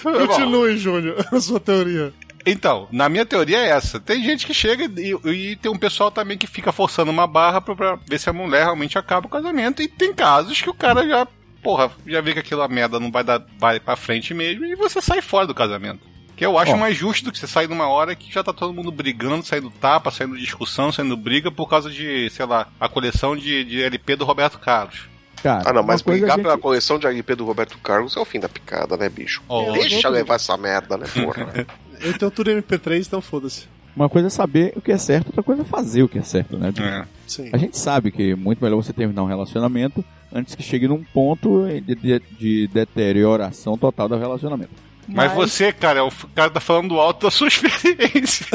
[0.27, 2.13] Continue, Júnior, a sua teoria.
[2.47, 3.99] Então, na minha teoria é essa.
[3.99, 5.17] Tem gente que chega e,
[5.53, 8.33] e tem um pessoal também que fica forçando uma barra pra, pra ver se a
[8.33, 9.81] mulher realmente acaba o casamento.
[9.83, 11.27] E tem casos que o cara já,
[11.63, 14.75] porra, já vê que aquilo a merda não vai dar vai pra frente mesmo e
[14.77, 16.01] você sai fora do casamento.
[16.37, 16.77] Que eu acho Ó.
[16.77, 19.71] mais justo do que você sair numa hora que já tá todo mundo brigando, saindo
[19.71, 24.17] tapa, saindo discussão, saindo briga por causa de, sei lá, a coleção de, de LP
[24.17, 25.09] do Roberto Carlos.
[25.43, 28.21] Cara, Ah, não, mas brigar a gente- pela coleção de LP do Roberto Carlos é
[28.21, 29.43] o fim da picada, né, bicho?
[29.47, 29.71] Oh.
[29.73, 31.67] Deixa levar essa merda, né, porra?
[32.05, 33.67] Eu tenho tudo em MP3, então foda-se.
[33.97, 36.23] Uma coisa é saber o que é certo, outra coisa é fazer o que é
[36.23, 36.73] certo, né?
[36.81, 37.05] É.
[37.27, 37.49] Sim.
[37.53, 41.03] A gente sabe que é muito melhor você terminar um relacionamento antes que chegue num
[41.05, 44.73] ponto de, de- de deterioração total do relacionamento.
[45.07, 48.47] Mas, você, cara, é o cara tá falando alto da sua experiência.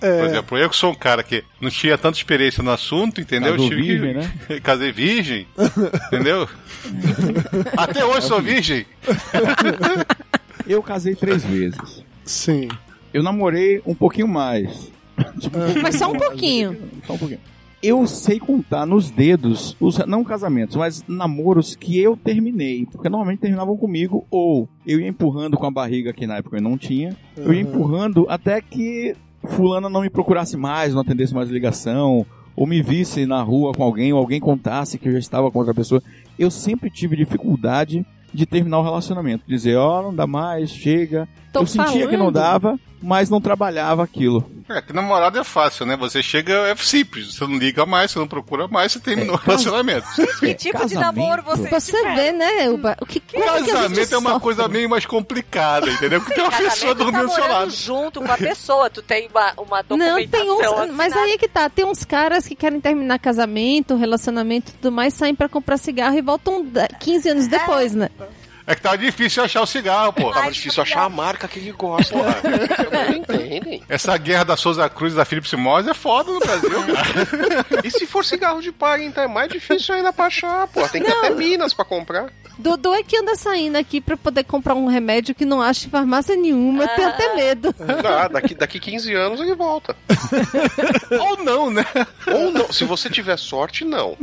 [0.00, 0.18] É.
[0.20, 3.52] Por exemplo, eu que sou um cara que não tinha tanta experiência no assunto, entendeu?
[3.52, 4.54] Casou Tive virgem, que...
[4.54, 4.60] né?
[4.62, 5.46] Casei virgem,
[6.06, 6.48] entendeu?
[7.76, 8.86] Até hoje sou virgem.
[10.66, 12.04] Eu casei três vezes.
[12.24, 12.68] Sim.
[13.12, 14.90] Eu namorei um pouquinho mais.
[15.38, 16.76] Tipo, Mas só um pouquinho.
[17.06, 17.40] Só um pouquinho.
[17.82, 22.86] Eu sei contar nos dedos, os, não casamentos, mas namoros que eu terminei.
[22.86, 26.62] Porque normalmente terminavam comigo, ou eu ia empurrando com a barriga, que na época eu
[26.62, 27.14] não tinha.
[27.36, 27.70] Eu ia Uhum.
[27.70, 29.14] empurrando até que
[29.44, 33.82] fulana não me procurasse mais, não atendesse mais ligação, ou me visse na rua com
[33.84, 36.02] alguém, ou alguém contasse que eu já estava com outra pessoa.
[36.38, 39.44] Eu sempre tive dificuldade de terminar o relacionamento.
[39.46, 41.28] Dizer, ó, não dá mais, chega.
[41.58, 42.34] Tô eu sentia que não falando.
[42.34, 44.48] dava, mas não trabalhava aquilo.
[44.68, 45.96] É, que namorado é fácil, né?
[45.96, 47.34] Você chega, é simples.
[47.36, 50.04] Você não liga mais, você não procura mais, você terminou o relacionamento.
[50.40, 52.96] Que tipo de namoro você Você vê, né, Uba?
[53.00, 54.42] O que, é que gente Casamento é uma sofre?
[54.42, 56.20] coisa meio mais complicada, entendeu?
[56.20, 57.70] Porque tem uma Casamento, pessoa tá dormindo ao seu lado.
[57.70, 60.90] junto com a pessoa, tu tem uma, uma Não, documentação tem uns.
[60.96, 61.20] Mas assinada.
[61.26, 61.68] aí é que tá.
[61.70, 66.16] Tem uns caras que querem terminar casamento, relacionamento e tudo mais, saem pra comprar cigarro
[66.18, 68.08] e voltam de- 15 anos depois, né?
[68.66, 70.32] É que tava difícil achar o cigarro, pô.
[70.32, 72.14] Tava difícil achar a marca que ele gosta.
[72.16, 73.82] Não entendem.
[73.88, 77.82] Essa guerra da Souza Cruz e da Philip Simões é foda no Brasil, cara.
[77.84, 80.86] E se for cigarro de palha, então é mais difícil ainda pra achar, pô.
[80.88, 82.26] Tem que ir até Minas pra comprar.
[82.58, 85.90] Dudu é que anda saindo aqui pra poder comprar um remédio que não acha em
[85.90, 86.84] farmácia nenhuma.
[86.84, 87.74] Eu tenho até medo.
[88.04, 89.94] Ah, daqui, daqui 15 anos ele volta.
[91.20, 91.84] Ou não, né?
[92.26, 92.72] Ou não.
[92.72, 94.16] Se você tiver sorte, não.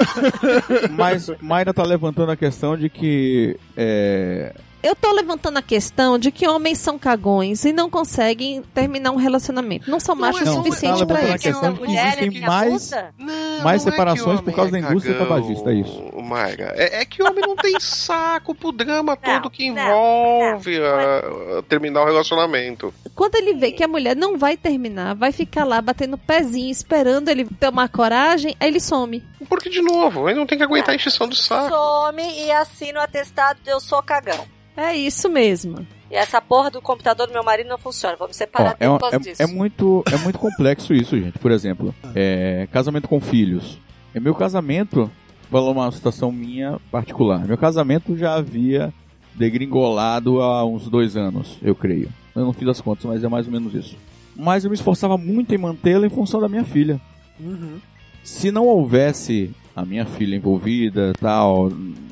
[0.92, 6.20] Mas Mayra tá levantando a questão de que é, eh, Eu tô levantando a questão
[6.20, 9.90] de que homens são cagões e não conseguem terminar um relacionamento.
[9.90, 11.44] Não são machos o não, suficiente tá pra levantando a isso.
[11.44, 13.16] questão de que mulher é existem mais, puta?
[13.64, 16.04] mais não é separações que por causa da é indústria cagão, tabagista, é isso.
[16.22, 16.74] Mayra.
[16.76, 20.78] É, é que o homem não tem saco pro drama Não, todo que não, envolve
[20.84, 22.94] a- a terminar o relacionamento.
[23.16, 27.30] Quando ele vê que a mulher não vai terminar, vai ficar lá batendo pezinho, esperando
[27.30, 29.24] ele tomar coragem, aí ele some.
[29.48, 31.70] Porque, de novo, ele não tem que aguentar a encheção do saco.
[31.74, 34.46] Some e assina o atestado de eu sou cagão.
[34.76, 35.86] É isso mesmo.
[36.10, 38.16] E essa porra do computador do meu marido não funciona.
[38.18, 39.42] Vamos Ó, separar é, tudo um- por causa é- disso.
[39.42, 41.38] é muito, é muito complexo isso, gente.
[41.40, 43.80] Por exemplo, é, casamento com filhos.
[44.14, 45.10] É meu casamento,
[45.50, 47.46] falar uma situação minha particular.
[47.48, 48.94] Meu casamento já havia
[49.36, 52.10] degringolado há uns dois anos, eu creio.
[52.36, 53.96] Eu não fiz as contas, mas é mais ou menos isso.
[54.36, 57.00] Mas eu me esforçava muito em mantê-la em função da minha filha.
[57.40, 57.78] Uhum.
[58.24, 61.70] Se não houvesse a minha filha envolvida, tal,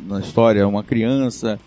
[0.08, 1.60] na história, uma criança,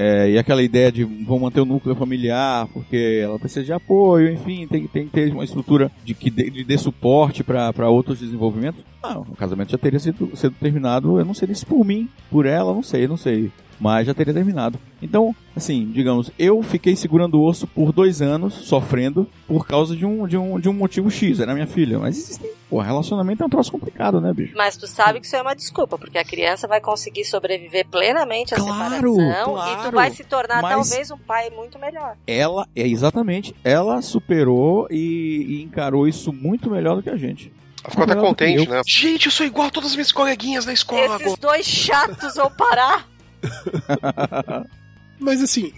[0.00, 4.32] é, e aquela ideia de vou manter o núcleo familiar, porque ela precisa de apoio,
[4.32, 8.20] enfim, tem, tem que ter uma estrutura de que dê, de dê suporte para outros
[8.20, 8.84] desenvolvimentos.
[9.02, 12.46] Não, o casamento já teria sido, sido terminado, eu não sei se por mim, por
[12.46, 13.50] ela, não sei, não sei.
[13.80, 14.78] Mas já teria terminado.
[15.00, 20.04] Então, assim, digamos, eu fiquei segurando o osso por dois anos, sofrendo, por causa de
[20.04, 21.98] um, de um, de um motivo X, era minha filha.
[21.98, 22.50] Mas existem.
[22.68, 24.52] Pô, relacionamento é um troço complicado, né, bicho?
[24.56, 28.52] Mas tu sabe que isso é uma desculpa, porque a criança vai conseguir sobreviver plenamente
[28.52, 28.72] à Claro,
[29.14, 29.90] separação e claro.
[29.90, 32.16] tu vai se tornar talvez um pai muito melhor.
[32.26, 37.50] Ela, é exatamente, ela superou e, e encarou isso muito melhor do que a gente.
[37.82, 38.70] Ela ficou até contente, eu.
[38.70, 38.82] né?
[38.86, 41.36] Gente, eu sou igual a todas as minhas coleguinhas da escola Esses agora.
[41.40, 43.06] dois chatos vão parar.
[45.20, 45.72] Mas assim,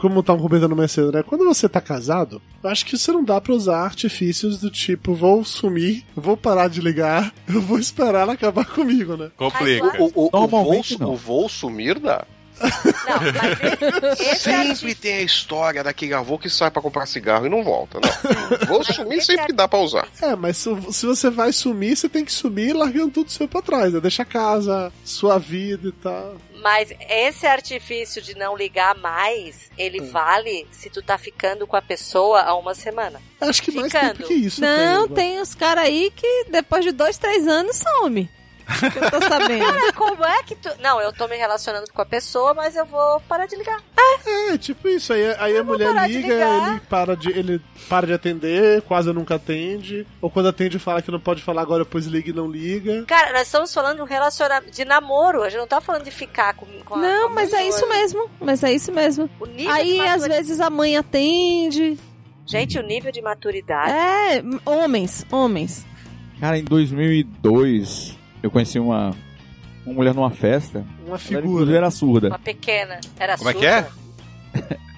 [0.00, 1.22] como estavam comentando mais cedo, né?
[1.22, 5.14] Quando você tá casado, eu acho que você não dá pra usar artifícios do tipo,
[5.14, 9.30] vou sumir, vou parar de ligar, eu vou esperar ela acabar comigo, né?
[9.36, 10.02] Complica.
[10.02, 11.12] O, o, o, voo, Normalmente não.
[11.12, 12.26] o voo sumir dá.
[12.60, 14.38] Não, mas esse, esse
[14.80, 17.98] Sempre tem a história daquele avô que sai pra comprar cigarro e não volta.
[18.00, 18.66] Não.
[18.66, 20.08] Voo sumir sempre dá pra usar.
[20.20, 23.62] É, mas se, se você vai sumir, você tem que sumir largando tudo seu pra
[23.62, 24.00] trás, né?
[24.00, 26.36] Deixa a casa, sua vida e tal.
[26.62, 30.10] Mas esse artifício de não ligar mais, ele Hum.
[30.10, 33.20] vale se tu tá ficando com a pessoa há uma semana.
[33.40, 34.14] Acho que mais Ficando.
[34.18, 34.60] tempo que isso.
[34.60, 35.16] Não, tem.
[35.16, 38.28] tem os caras aí que depois de dois, três anos some.
[38.82, 39.64] Eu tô sabendo.
[39.64, 40.70] Cara, como é que tu.
[40.80, 43.82] Não, eu tô me relacionando com a pessoa, mas eu vou parar de ligar.
[44.26, 45.12] É, tipo isso.
[45.12, 50.06] Aí, aí a mulher liga, ele para, de, ele para de atender, quase nunca atende.
[50.20, 53.04] Ou quando atende, fala que não pode falar agora, depois liga e não liga.
[53.06, 55.42] Cara, nós estamos falando de um relacionamento de namoro.
[55.42, 57.66] A gente não tá falando de ficar com, com a Não, com a mas é
[57.66, 58.30] isso mesmo.
[58.40, 59.28] Mas é isso mesmo.
[59.38, 61.98] O nível Aí, de às vezes, a mãe atende.
[62.46, 63.92] Gente, o nível de maturidade.
[63.92, 65.86] É, homens, homens.
[66.40, 69.10] Cara, em 2002, eu conheci uma,
[69.84, 70.84] uma mulher numa festa.
[71.00, 71.46] Uma Ela, figura.
[71.46, 72.28] inclusive, era surda.
[72.28, 73.00] Uma pequena.
[73.18, 73.88] Era Como é que surda?
[74.54, 74.76] é?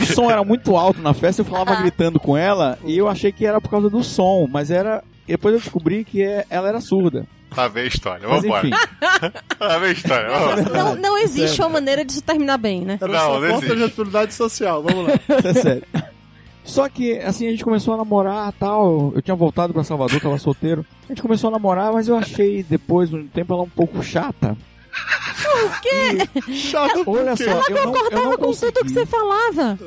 [0.00, 1.76] O som era muito alto na festa, eu falava Ah.
[1.82, 5.02] gritando com ela e eu achei que era por causa do som, mas era.
[5.26, 7.26] Depois eu descobri que é- ela era surda.
[7.54, 8.70] Lá vem a história, enfim.
[9.60, 10.72] Lá vem a história, vamos.
[10.72, 12.98] Não, não existe uma maneira de isso terminar bem, né?
[13.00, 13.84] Era Não, não falta de existe.
[14.00, 14.82] atividade social.
[14.82, 15.14] Vamos lá.
[15.44, 15.82] É sério.
[16.66, 19.12] Só que, assim, a gente começou a namorar tal.
[19.14, 20.84] Eu tinha voltado pra Salvador, tava solteiro.
[21.04, 24.02] A gente começou a namorar, mas eu achei depois de um tempo ela um pouco
[24.02, 24.56] chata.
[25.42, 26.52] Por quê?
[26.54, 28.90] Chato por Olha só, eu não, eu não Concordava com tudo que consegui.
[28.90, 29.78] você falava.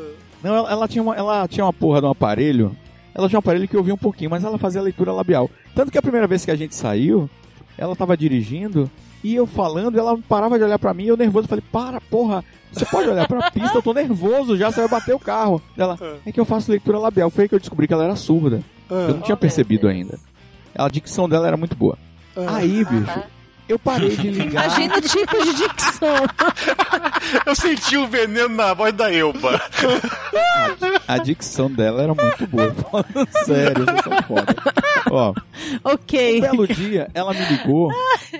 [0.42, 2.76] Não, ela, ela tinha uma, ela tinha uma porra de um aparelho.
[3.14, 5.50] ela tinha um aparelho que ouvia um pouquinho, mas ela fazia leitura labial.
[5.76, 7.30] Tanto que a primeira vez que a gente saiu,
[7.78, 8.90] ela tava dirigindo
[9.24, 12.44] e eu falando, ela parava de olhar pra mim e eu nervoso falei: "Para, porra,
[12.72, 15.62] você pode olhar pra pista, eu tô nervoso, já você vai bater o carro".
[15.78, 17.30] Ela: "É que eu faço leitura labial".
[17.30, 18.62] Foi aí que eu descobri que ela era surda.
[18.90, 20.18] Eu não tinha percebido ainda.
[20.76, 21.98] A dicção dela era muito boa.
[22.48, 23.20] Aí, bicho,
[23.70, 24.66] eu parei de ligar.
[24.66, 26.16] Imagina o tipo de dicção.
[27.46, 29.62] Eu senti o veneno na voz da Elba.
[31.08, 32.74] A dicção dela era muito boa.
[32.92, 34.56] Falando sério, vocês são foda.
[35.12, 35.34] Ó,
[35.84, 36.38] ok.
[36.38, 37.92] um belo dia, ela me ligou.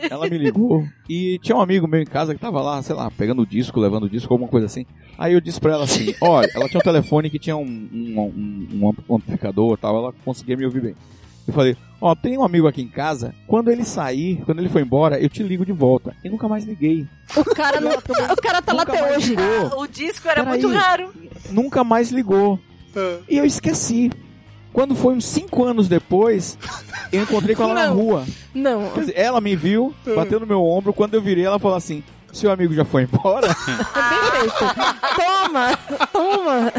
[0.10, 0.86] Ela me ligou.
[1.08, 3.80] E tinha um amigo meu em casa que tava lá, sei lá, pegando o disco,
[3.80, 4.86] levando o disco, alguma coisa assim.
[5.18, 8.20] Aí eu disse pra ela assim: olha, ela tinha um telefone que tinha um, um,
[8.82, 10.96] um- um amplificador e tal, ela conseguia me ouvir bem.
[11.48, 14.82] Eu falei: ó, tem um amigo aqui em casa, quando ele sair, quando ele for
[14.82, 16.16] embora, eu te ligo de volta.
[16.24, 17.06] E nunca mais liguei.
[17.36, 19.36] O cara, não, o cara tá lá Nunca até mais hoje.
[19.36, 19.82] ligou.
[19.82, 20.60] O disco era Peraí.
[20.62, 21.14] muito raro.
[21.52, 22.60] Nunca mais ligou.
[23.28, 24.12] E eu esqueci.
[24.72, 26.58] Quando foi uns 5 anos depois,
[27.12, 27.96] eu encontrei com ela na Não.
[27.96, 28.26] rua.
[28.54, 28.90] Não.
[28.92, 30.94] Quer dizer, ela me viu, bateu no meu ombro.
[30.94, 33.48] Quando eu virei, ela falou assim: Seu amigo já foi embora?
[33.58, 34.76] Bem feito.
[35.16, 35.78] Toma,
[36.14, 36.72] toma.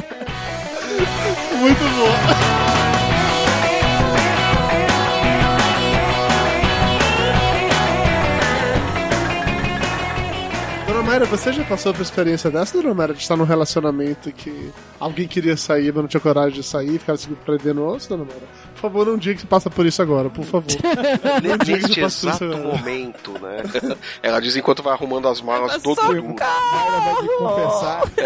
[1.60, 2.89] Muito bom.
[11.10, 14.70] Mayra, você já passou por experiência dessa, Dona Mayra, de estar num relacionamento que
[15.00, 18.42] alguém queria sair, mas não tinha coragem de sair, ficava se prendendo osso, Dona Mayra?
[18.74, 20.68] Por favor, não diga que você passa por isso agora, por favor.
[21.42, 22.78] Não diga que você passa por isso exato agora.
[22.78, 23.62] momento, né?
[24.22, 26.40] Ela diz enquanto vai arrumando as malas todo mundo.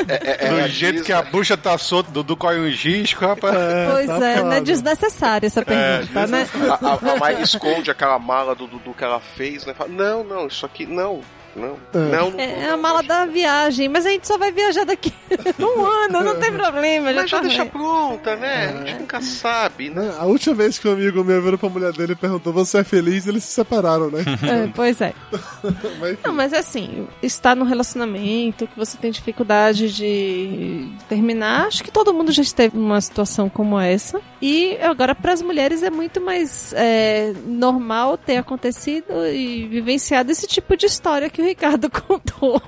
[0.08, 3.24] É, é, Do ela jeito diz- que a bucha tá solta, Dudu corre um risco,
[3.24, 3.54] rapaz.
[3.92, 4.60] Pois tá é, não é foda.
[4.60, 6.46] desnecessária essa pergunta, né?
[6.70, 9.72] A, a, a Mayra esconde aquela mala do Dudu que ela fez, né?
[9.74, 11.20] Fala, não, não, isso aqui, não,
[11.56, 12.40] não, não, não.
[12.40, 15.12] É a mala da viagem, mas a gente só vai viajar daqui
[15.58, 17.12] um ano, não tem problema.
[17.12, 17.70] Já Mas já tá deixa bem.
[17.72, 18.66] pronta, né?
[18.66, 20.14] A gente nunca sabe, né?
[20.18, 22.84] A última vez que um amigo meu virou pra mulher dele e perguntou: Você é
[22.84, 23.26] feliz?
[23.26, 24.24] Eles se separaram, né?
[24.44, 25.14] É, pois é.
[26.00, 31.90] Mas, Não, mas assim, estar num relacionamento que você tem dificuldade de terminar, acho que
[31.90, 34.20] todo mundo já esteve numa situação como essa.
[34.40, 40.46] E agora, para as mulheres, é muito mais é, normal ter acontecido e vivenciado esse
[40.46, 42.61] tipo de história que o Ricardo contou.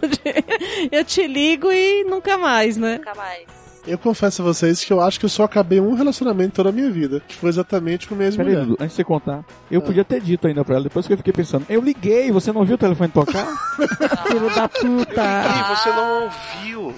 [0.92, 2.98] eu te ligo e nunca mais, né?
[2.98, 3.44] Nunca mais.
[3.86, 6.72] eu confesso a vocês que eu acho que eu só acabei um relacionamento toda a
[6.72, 8.16] minha vida, que foi exatamente com.
[8.16, 11.16] Dudu, antes de você contar, eu podia ter dito ainda pra ela, depois que eu
[11.16, 13.46] fiquei pensando, eu liguei, você não viu o telefone tocar?
[14.26, 15.22] Filho da puta.
[15.22, 16.94] E você não ouviu.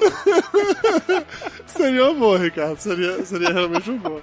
[1.66, 2.78] Seria uma boa, Ricardo.
[2.78, 4.22] Seria, seria realmente uma boa.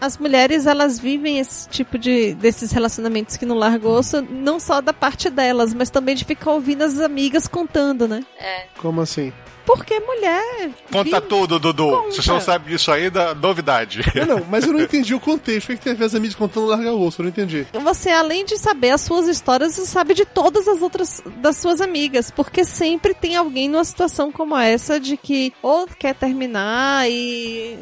[0.00, 4.80] As mulheres, elas vivem esse tipo de desses relacionamentos que não largam osso, não só
[4.80, 8.24] da parte delas, mas também de ficar ouvindo as amigas contando, né?
[8.38, 8.66] É.
[8.76, 9.32] Como assim?
[9.66, 10.70] Porque mulher.
[10.92, 11.90] Conta tudo, Dudu.
[11.90, 12.12] Conta.
[12.12, 14.00] Se você não sabe disso aí, dá novidade.
[14.14, 15.66] Não, não, mas eu não entendi o contexto.
[15.66, 17.20] O que, que tem a ver as amigas contando largar o osso?
[17.20, 17.66] Eu não entendi.
[17.72, 21.80] Você, além de saber as suas histórias, você sabe de todas as outras das suas
[21.80, 22.30] amigas.
[22.30, 27.78] Porque sempre tem alguém numa situação como essa de que ou quer terminar e.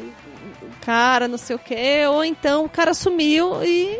[0.83, 3.97] Cara, não sei o que, ou então o cara sumiu e.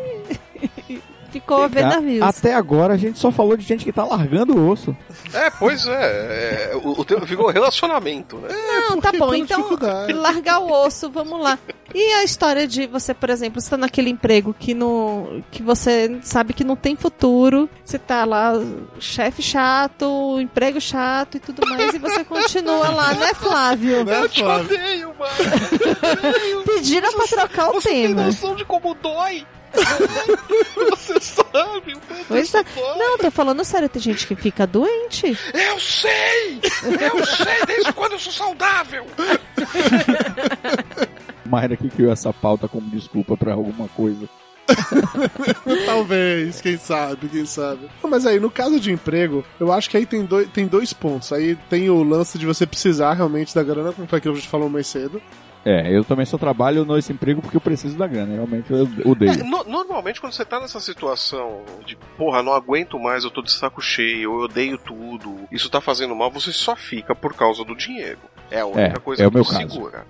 [1.34, 2.22] ficou a ver Cara, navios.
[2.22, 4.96] Até agora a gente só falou de gente que tá largando o osso.
[5.34, 6.72] É, pois é.
[6.74, 8.50] é, o, o tema ficou relacionamento, né?
[8.89, 9.78] Não, tá bom, então
[10.15, 11.58] largar o osso, vamos lá.
[11.93, 16.19] E a história de você, por exemplo, você tá naquele emprego que não, que você
[16.24, 18.54] sabe que não tem futuro, você tá lá,
[19.00, 24.04] chefe chato, emprego chato e tudo mais, e você continua lá, né, Flávio?
[24.06, 24.65] Né, Eu te Flávio?
[24.76, 26.63] odeio, mano.
[26.65, 28.24] Pediram pra trocar o Você tem tema.
[28.26, 29.46] noção de como dói?
[30.92, 31.94] Você sabe?
[31.94, 32.64] o quanto Pois isso é.
[32.98, 35.38] Não, tô falando sério, tem gente que fica doente.
[35.54, 36.60] Eu sei!
[36.84, 39.06] Eu sei desde quando eu sou saudável!
[41.46, 44.30] Mayra que criou essa pauta como desculpa pra alguma coisa.
[45.86, 47.90] Talvez, quem sabe, quem sabe.
[48.02, 51.34] Mas aí, no caso de emprego, eu acho que aí tem dois, tem dois pontos.
[51.34, 54.42] Aí tem o lance de você precisar realmente da grana, como foi aquilo que a
[54.42, 55.21] gente falou mais cedo.
[55.66, 58.34] É, eu também só trabalho nesse emprego porque eu preciso da grana.
[58.36, 59.32] Realmente eu odeio.
[59.32, 63.42] É, no- normalmente, quando você tá nessa situação de, porra, não aguento mais, eu tô
[63.42, 67.64] de saco cheio, eu odeio tudo, isso tá fazendo mal, você só fica por causa
[67.64, 68.20] do dinheiro.
[68.52, 69.70] É a única É, coisa é o que meu te caso.
[69.72, 70.06] segura.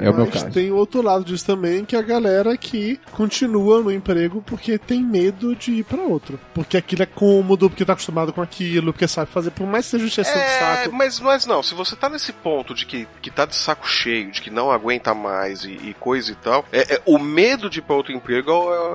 [0.00, 0.50] É o meu Mas caso.
[0.50, 5.02] tem outro lado disso também, que é a galera que continua no emprego porque tem
[5.02, 6.38] medo de ir pra outro.
[6.54, 9.90] Porque aquilo é cômodo, porque tá acostumado com aquilo, porque sabe fazer, por mais que
[9.92, 10.94] seja encheção de É, saco.
[10.94, 14.30] mas, mas não, se você tá nesse ponto de que, que tá de saco cheio,
[14.30, 17.78] de que não aguenta mais e, e coisa e tal, é, é- o medo de
[17.78, 18.50] ir pra outro emprego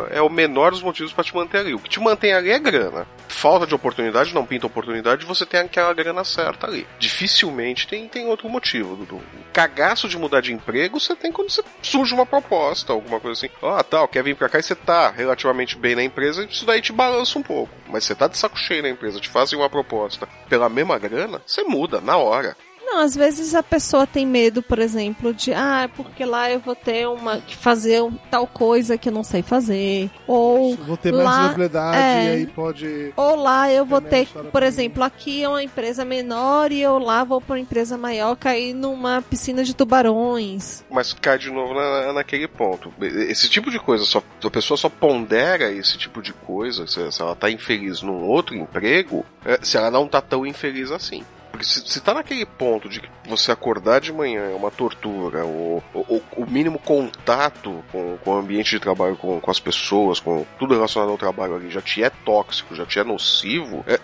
[0.10, 1.74] é, é o menor dos motivos pra te manter ali.
[1.74, 3.06] O que te mantém ali é grana.
[3.28, 6.88] falta de oportunidade, não pinta oportunidade, você tem aquela grana certa ali.
[6.98, 9.16] Dificilmente tem, tem outro motivo, Dudu.
[9.18, 9.24] O
[9.54, 13.54] cagaço de mudar de emprego você tem quando você surge uma proposta, alguma coisa assim.
[13.62, 16.82] Ah, tal, quer vir pra cá e você tá relativamente bem na empresa, isso daí
[16.82, 17.74] te balança um pouco.
[17.88, 21.42] Mas você tá de saco cheio na empresa, te fazem uma proposta pela mesma grana,
[21.46, 22.56] você muda na hora.
[22.90, 26.74] Não, às vezes a pessoa tem medo, por exemplo, de ah, porque lá eu vou
[26.74, 31.12] ter uma que fazer um- tal coisa que eu não sei fazer, ou Vou ter
[31.12, 33.14] mais lá, visibilidade é, e aí pode.
[33.18, 37.26] ou lá eu vou ter, por exemplo, aqui é uma empresa menor e eu lá
[37.26, 40.84] vou para uma empresa maior cair numa piscina de tubarões.
[40.90, 42.94] Mas cai de novo na, naquele ponto.
[43.02, 47.22] Esse tipo de coisa, só, a pessoa só pondera esse tipo de coisa, se, se
[47.22, 51.24] ela tá infeliz num outro emprego, é, se ela não tá tão infeliz assim.
[51.58, 55.44] Porque se, se tá naquele ponto de que você acordar de manhã é uma tortura,
[55.44, 60.20] o, o, o mínimo contato com, com o ambiente de trabalho, com, com as pessoas,
[60.20, 64.00] com tudo relacionado ao trabalho ali, já te é tóxico, já te é nocivo, é,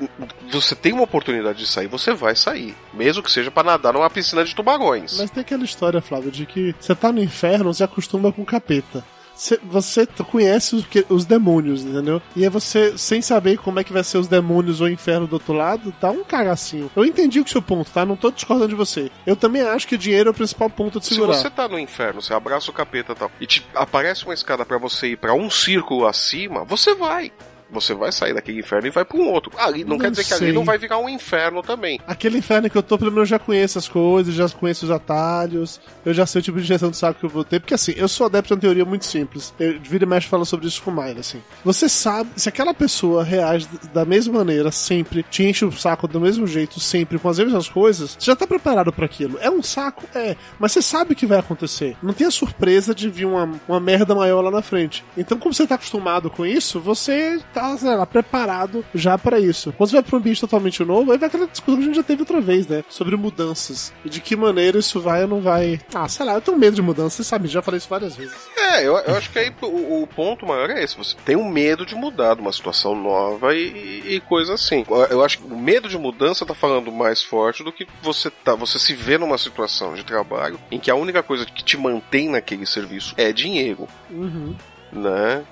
[0.52, 2.76] você tem uma oportunidade de sair, você vai sair.
[2.92, 5.20] Mesmo que seja pra nadar numa piscina de tubarões.
[5.20, 9.06] Mas tem aquela história, Flávio, de que você tá no inferno, você acostuma com capeta.
[9.36, 10.76] Cê- Você conhece
[11.10, 12.22] os, demônios, entendeu?
[12.36, 15.26] E aí você, sem saber como é que vai ser os demônios ou o inferno
[15.28, 16.90] do outro lado, dá um cagacinho.
[16.96, 18.06] Eu entendi o seu ponto, tá?
[18.06, 19.10] Não tô discordando de você.
[19.26, 21.34] Eu também acho que dinheiro é o principal ponto de Se segurar.
[21.34, 24.64] você tá no inferno, você abraça o capeta e tal, e te aparece uma escada
[24.66, 27.32] pra você ir pra um círculo acima, você vai.
[27.74, 29.52] Você vai sair daquele inferno e vai pra um outro.
[29.58, 30.48] Ali não, Não quer dizer que sei.
[30.50, 32.00] ali não vai virar um inferno também.
[32.08, 34.92] Aquele inferno que eu tô, pelo menos eu já conheço as coisas, já conheço os
[34.92, 37.74] atalhos, eu já sei o tipo de injeção de saco que eu vou ter, porque
[37.74, 39.54] assim, eu sou adepto de uma teoria muito simples.
[39.60, 41.42] Eu vira e mexe fala sobre isso com o Mayra, assim.
[41.64, 46.20] Você sabe, se aquela pessoa reage da mesma maneira, sempre, te enche o saco do
[46.20, 49.38] mesmo jeito, sempre, com as mesmas coisas, você já tá preparado pra aquilo.
[49.42, 50.04] É um saco?
[50.16, 51.96] É, mas você sabe o que vai acontecer.
[52.04, 55.04] Não tem a surpresa de vir uma, uma merda maior lá na frente.
[55.18, 59.74] Então, como você tá acostumado com isso, você tá, sei lá, preparado já pra isso.
[59.74, 61.96] Quando você vai pra um ambiente totalmente novo, aí vai aquela discussão que a gente
[61.96, 62.84] já teve outra vez, né?
[62.90, 63.94] Sobre mudanças.
[64.06, 65.80] E de que maneira isso vai ou não vai.
[65.94, 68.36] Ah, sei lá, eu tenho medo de mudança, você sabe, já falei isso várias vezes.
[68.58, 70.98] É, eu, eu acho que aí o, o ponto maior é esse.
[70.98, 74.84] Você tem um medo de mudar, de uma situação nova e, e coisa assim.
[74.90, 78.30] Eu- Eu acho que o medo de mudança tá falando mais forte do que você
[78.30, 78.56] tá.
[78.56, 82.30] Você se vê numa situação de trabalho em que a única coisa que te mantém
[82.30, 83.88] naquele serviço é dinheiro.
[84.10, 84.56] Uhum.
[84.92, 85.44] né?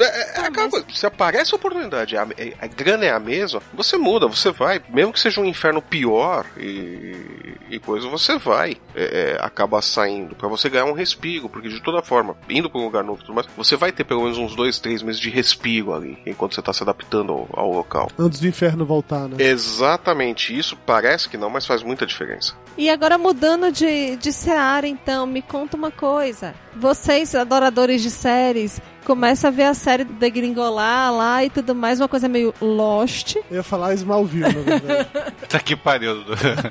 [0.00, 3.62] É, é, aquela coisa, se aparece a oportunidade, a, é- a grana é a mesma,
[3.74, 8.76] você muda, você vai, mesmo que seja um inferno pior e, e coisa, você vai
[8.94, 12.80] é, é, acabar saindo pra você ganhar um respiro, porque de toda forma, indo pra
[12.80, 15.20] um lugar novo e tudo mais, você vai ter pelo menos uns dois, três meses
[15.20, 18.10] de respiro ali, enquanto você tá se adaptando ao, ao local.
[18.18, 19.36] Antes do inferno voltar, né?
[19.38, 22.54] Exatamente isso, parece que não, mas faz muita diferença.
[22.76, 26.54] E agora mudando de, de seara, então, me conta uma coisa.
[26.76, 32.08] Vocês, adoradores de séries, começam a ver a série degringolar lá e tudo mais, uma
[32.08, 33.36] coisa meio Lost.
[33.50, 35.08] Eu ia falar Smallville, na verdade.
[35.50, 36.22] Tá que pariu.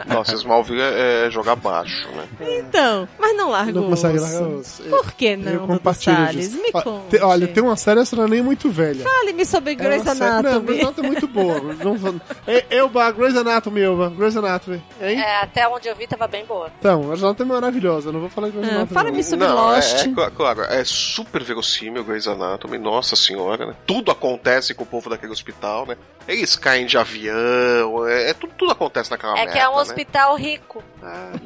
[0.07, 2.25] Nossa, Smallville é, é jogar baixo, né?
[2.59, 4.31] Então, mas não larga Não o consegue osso.
[4.33, 4.83] largar o osso.
[4.83, 6.49] Por que Eu não, Dudu compartilho Salles?
[6.51, 6.61] disso.
[6.63, 7.09] Me Ó, conte.
[7.17, 9.03] te- olha, tem uma série, essa não é nem muito velha.
[9.03, 10.65] Fale-me sobre É Grey's série- Não, Anatomy.
[10.65, 11.59] Grey's Anatomy é muito boa.
[11.83, 14.09] Não É, Elba, Grey's Anatomy, Elba.
[14.11, 14.81] Grey's Anatomy.
[15.01, 15.19] Hein?
[15.19, 16.71] É, até onde eu vi tava bem boa.
[16.79, 18.11] Então, Grey's Anatomy é maravilhosa.
[18.13, 18.93] Não vou falar de Grey's Ah, Anatomy.
[18.93, 19.23] fala-me não.
[19.23, 19.93] sobre Não, Lost.
[20.05, 23.75] É, é, cla- claro, é super verossímil Grey's Anatomy, nossa senhora, né?
[23.85, 25.97] Tudo acontece com o povo daquele hospital, né?
[26.29, 29.75] Eles caem de avião, é, é tudo, tudo acontece naquela é merda, que é um
[29.75, 29.81] né?
[29.81, 30.83] hospital rico.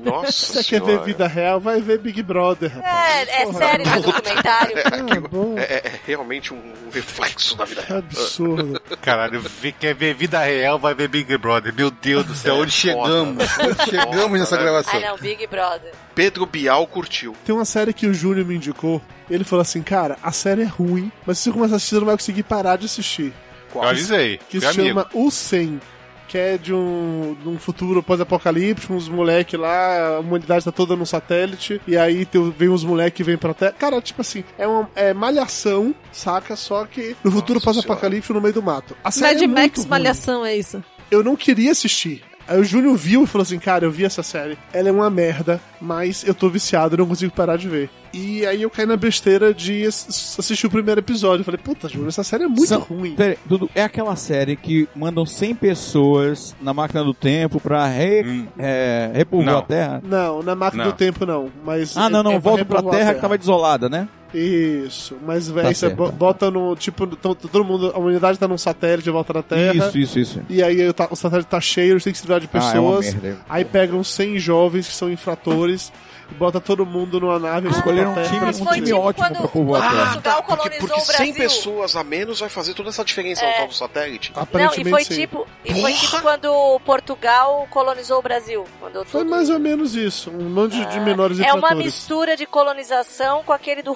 [0.03, 0.97] Nossa Se você quer senhora.
[0.99, 3.27] ver vida real, vai ver Big Brother, rapaz.
[3.29, 4.75] É, é série, não é documentário.
[4.77, 5.61] Ah.
[5.61, 7.99] É, é- é realmente um reflexo da vida real.
[7.99, 8.81] absurdo.
[9.01, 11.73] Caralho, vi- quer ver vida real, vai ver Big Brother.
[11.73, 13.37] Meu Deus do céu, É onde chegamos?
[13.57, 13.65] né?
[13.69, 14.61] Onde chegamos Foda, nessa né?
[14.63, 14.93] gravação?
[14.93, 15.91] Ai não, Big Brother.
[16.13, 17.35] Pedro Bial curtiu.
[17.45, 19.01] Tem uma série que o Júnior me indicou.
[19.29, 21.99] Ele falou assim, cara, a série é ruim, mas se você começar a assistir, você
[21.99, 23.33] não vai conseguir parar de assistir.
[23.75, 24.39] Eu avisei.
[24.49, 24.83] Que se amigo.
[24.87, 25.79] chama O 100.
[26.27, 30.95] Que é de um, de um futuro pós-apocalíptico, uns moleque lá, a humanidade tá toda
[30.95, 33.73] num satélite, e aí tem- vem uns moleque que vem pra Terra.
[33.77, 36.55] Cara, tipo assim, é uma é malhação, saca?
[36.55, 38.97] Só que no futuro pós-apocalíptico no meio do mato.
[39.03, 39.89] A série Mad é muito Max ruim.
[39.89, 40.83] Malhação, é isso?
[41.11, 42.23] Eu não queria assistir.
[42.47, 44.57] Aí o Júnior viu e falou assim: Cara, eu vi essa série.
[44.73, 47.89] Ela é uma merda, mas eu tô viciado, não consigo parar de ver.
[48.13, 51.41] E aí eu caí na besteira de ass- assistir o primeiro episódio.
[51.41, 53.15] Eu falei: Puta, Júnior, essa série é muito São- ruim.
[53.15, 57.87] Pera aí, Dudu, é aquela série que mandam 100 pessoas na máquina do tempo pra
[57.87, 58.47] re, Hum.
[58.57, 59.25] é,
[59.57, 60.01] a Terra?
[60.05, 60.91] Não, na máquina Não.
[60.91, 61.49] do tempo não.
[61.65, 63.89] Mas Ah, não, é- não, é pra volta pra repovoar a terra que tava desolada,
[63.89, 64.07] né?
[64.33, 66.11] Isso, mas véi, Tá você certo.
[66.11, 66.75] bota no.
[66.75, 67.91] Tipo, todo mundo.
[67.93, 69.73] A humanidade tá num satélite de volta na Terra.
[69.89, 70.41] Isso, isso, isso.
[70.49, 72.57] E aí o ta- o satélite tá cheio, eles têm que se livrar de Ah,
[72.75, 73.13] é uma pessoas.
[73.21, 73.39] merda.
[73.49, 75.91] aí pegam 100 jovens que são infratores
[76.31, 77.69] e bota todo mundo numa nave.
[77.69, 78.33] Escolheram um pra Terra.
[78.33, 80.05] time, um time tipo ótimo quando pra povoar a o Terra.
[80.13, 81.25] Portugal Porque, colonizou porque o Brasil.
[81.25, 83.53] 100 pessoas a menos vai fazer toda essa diferença no É.
[83.57, 84.31] tal do satélite.
[84.35, 85.13] Não, e Aparentemente foi sim.
[85.21, 88.65] tipo, e foi tipo quando Portugal colonizou o Brasil.
[88.79, 90.31] Quando Foi tudo- mais ou menos isso.
[90.31, 93.91] Um monte de- de menores É uma mistura de colonização com aquele do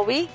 [0.00, 0.28] Wii.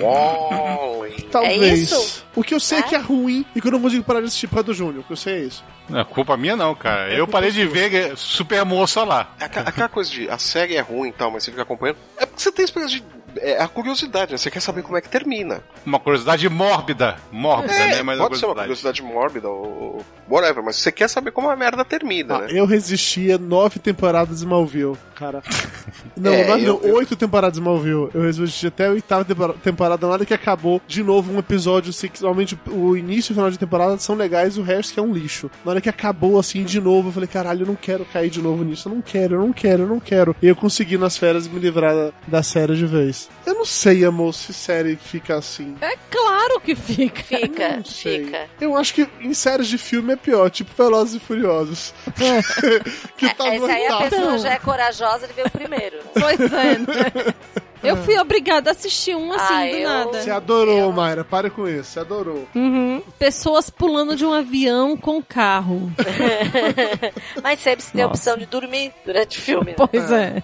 [0.00, 1.22] Wally.
[1.30, 1.62] Talvez.
[1.62, 2.24] É isso?
[2.34, 4.26] O que eu sei é que é ruim e que eu não consigo parar de
[4.26, 5.00] assistir por causa do Júnior.
[5.00, 5.64] O que eu sei é isso.
[5.88, 7.12] Não é culpa minha, não, cara.
[7.12, 7.72] É eu parei de sua.
[7.72, 9.34] ver Super Moça lá.
[9.38, 11.98] Aqua- Aquela coisa de a série é ruim e tal, mas você fica acompanhando.
[12.16, 13.04] É porque você tem experiência de.
[13.38, 14.38] É a curiosidade, né?
[14.38, 15.60] Você quer saber como é que termina.
[15.84, 17.16] Uma curiosidade mórbida.
[17.32, 18.02] Mórbida, É, né?
[18.02, 21.84] Mas pode ser uma curiosidade mórbida ou whatever, mas você quer saber como a merda
[21.84, 22.46] termina, Ah, né?
[22.50, 25.42] eu resistia nove temporadas de Smallville, cara.
[26.16, 28.08] Não, É, nove, eu- não, oito temporadas de Smallville.
[28.14, 31.90] Eu resisti até a oitava tempora- temporada, na hora que acabou, de novo, um episódio,
[31.90, 35.00] assim, que normalmente o início e o final de temporada são legais, o resto que
[35.00, 35.50] é um lixo.
[35.64, 38.40] Na hora que acabou, assim, de novo, eu falei, caralho, eu não quero cair de
[38.40, 40.34] novo nisso, eu não quero, eu não quero, eu não quero.
[40.42, 43.23] E eu consegui nas férias me livrar da, da série de vez.
[43.46, 45.76] Eu não sei, amor, se série fica assim.
[45.80, 47.22] É claro que fica.
[47.22, 48.24] Fica, Não sei.
[48.24, 48.48] fica.
[48.60, 51.92] Eu acho que em séries de filme é pior, tipo Velozes e Furiosos.
[53.16, 54.10] que tá Essa aí a aguentável.
[54.10, 55.96] pessoa já é corajosa de ver o primeiro.
[55.96, 56.02] Né?
[56.14, 57.34] Pois é, né?
[57.84, 60.22] Eu fui obrigada a assistir um assim, Ah, do eu- nada.
[60.22, 61.22] Você adorou, Mayra.
[61.22, 61.90] Pare com isso.
[61.90, 62.48] Você adorou.
[62.54, 63.02] Uhum.
[63.18, 65.92] Pessoas pulando de um avião com carro.
[67.42, 69.72] Mas sempre se tem a opção de dormir durante o filme.
[69.72, 69.76] né?
[69.76, 70.42] Pois é.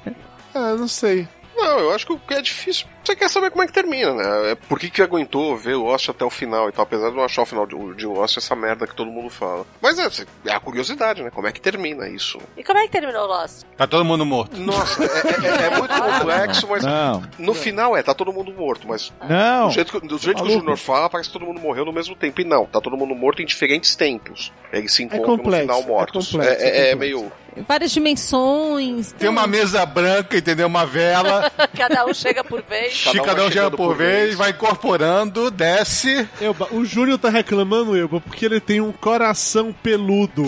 [0.54, 1.26] Ah, não sei.
[1.60, 2.86] Não, eu acho que é difícil.
[3.02, 4.52] Você quer saber como é que termina, né?
[4.52, 7.16] É por que, que aguentou ver o Lost até o final e tal, apesar de
[7.16, 9.64] não achar o final de, de Lost essa merda que todo mundo fala.
[9.80, 10.06] Mas é,
[10.46, 11.30] é a curiosidade, né?
[11.30, 12.38] Como é que termina isso?
[12.56, 13.62] E como é que terminou o Lost?
[13.76, 14.56] Tá todo mundo morto.
[14.58, 18.86] Nossa, é, é- é muito complexo, mas Não, no final é, tá todo mundo morto,
[18.86, 19.68] mas não.
[19.68, 20.52] do jeito que, do jeito que o.
[20.52, 22.40] Junior fala, parece que todo mundo morreu no mesmo tempo.
[22.40, 24.52] E não, tá todo mundo morto em diferentes tempos.
[24.72, 26.30] Eles se encontram complexo, no final é mortos.
[26.30, 27.32] complexo, É, é- é é meio.
[27.66, 29.12] Várias dimensões.
[29.12, 30.68] Tem uma mesa branca, entendeu?
[30.68, 31.50] Uma vela.
[31.76, 32.89] Cada um chega por vez.
[33.24, 34.34] Cada vai um chegando por vez, vez.
[34.36, 36.28] vai incorporando, desce.
[36.40, 40.46] Elba, o Júnior tá reclamando, Elba, porque ele tem um coração peludo.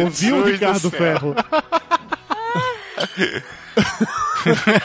[0.00, 0.90] Ouviu, do Ricardo.
[0.90, 1.34] Ferro?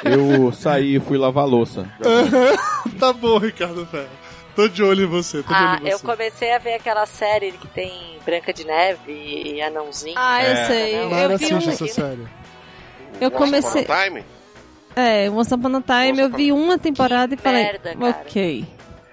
[0.04, 1.88] Eu saí e fui lavar a louça.
[3.00, 4.10] tá bom, Ricardo Ferro.
[4.56, 6.06] Tô de olho em você, tô de Ah, olho em eu você.
[6.06, 10.16] comecei a ver aquela série que tem Branca de Neve e Anãozinho.
[10.18, 10.66] Ah, eu É.
[10.66, 10.96] sei.
[11.02, 11.72] Não, Mayra Eu vi assiste um...
[11.72, 12.28] essa série.
[13.20, 14.24] Eu Once comecei- Upon a Time?
[14.96, 18.10] É, Once Upon a Time, Once eu vi uma temporada e falei, merda, cara.
[18.22, 18.66] ok.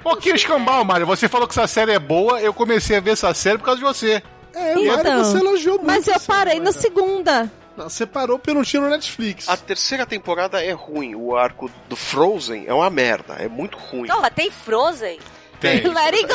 [0.03, 1.07] Pouquinho escambau, Mário.
[1.07, 3.79] Você falou que essa série é boa, eu comecei a ver essa série por causa
[3.79, 4.23] de você.
[4.55, 5.87] É, Então, você elogiou muito.
[5.87, 6.65] Mas eu parei Mayra.
[6.65, 7.51] na segunda.
[7.77, 9.49] Não, você parou porque não tinha no Netflix.
[9.49, 11.15] A terceira temporada é ruim.
[11.15, 13.35] O arco do Frozen é uma merda.
[13.39, 14.09] É muito ruim.
[14.09, 15.19] Porra, tem Frozen?
[15.63, 15.81] Tem.
[15.89, 16.35] Let it go.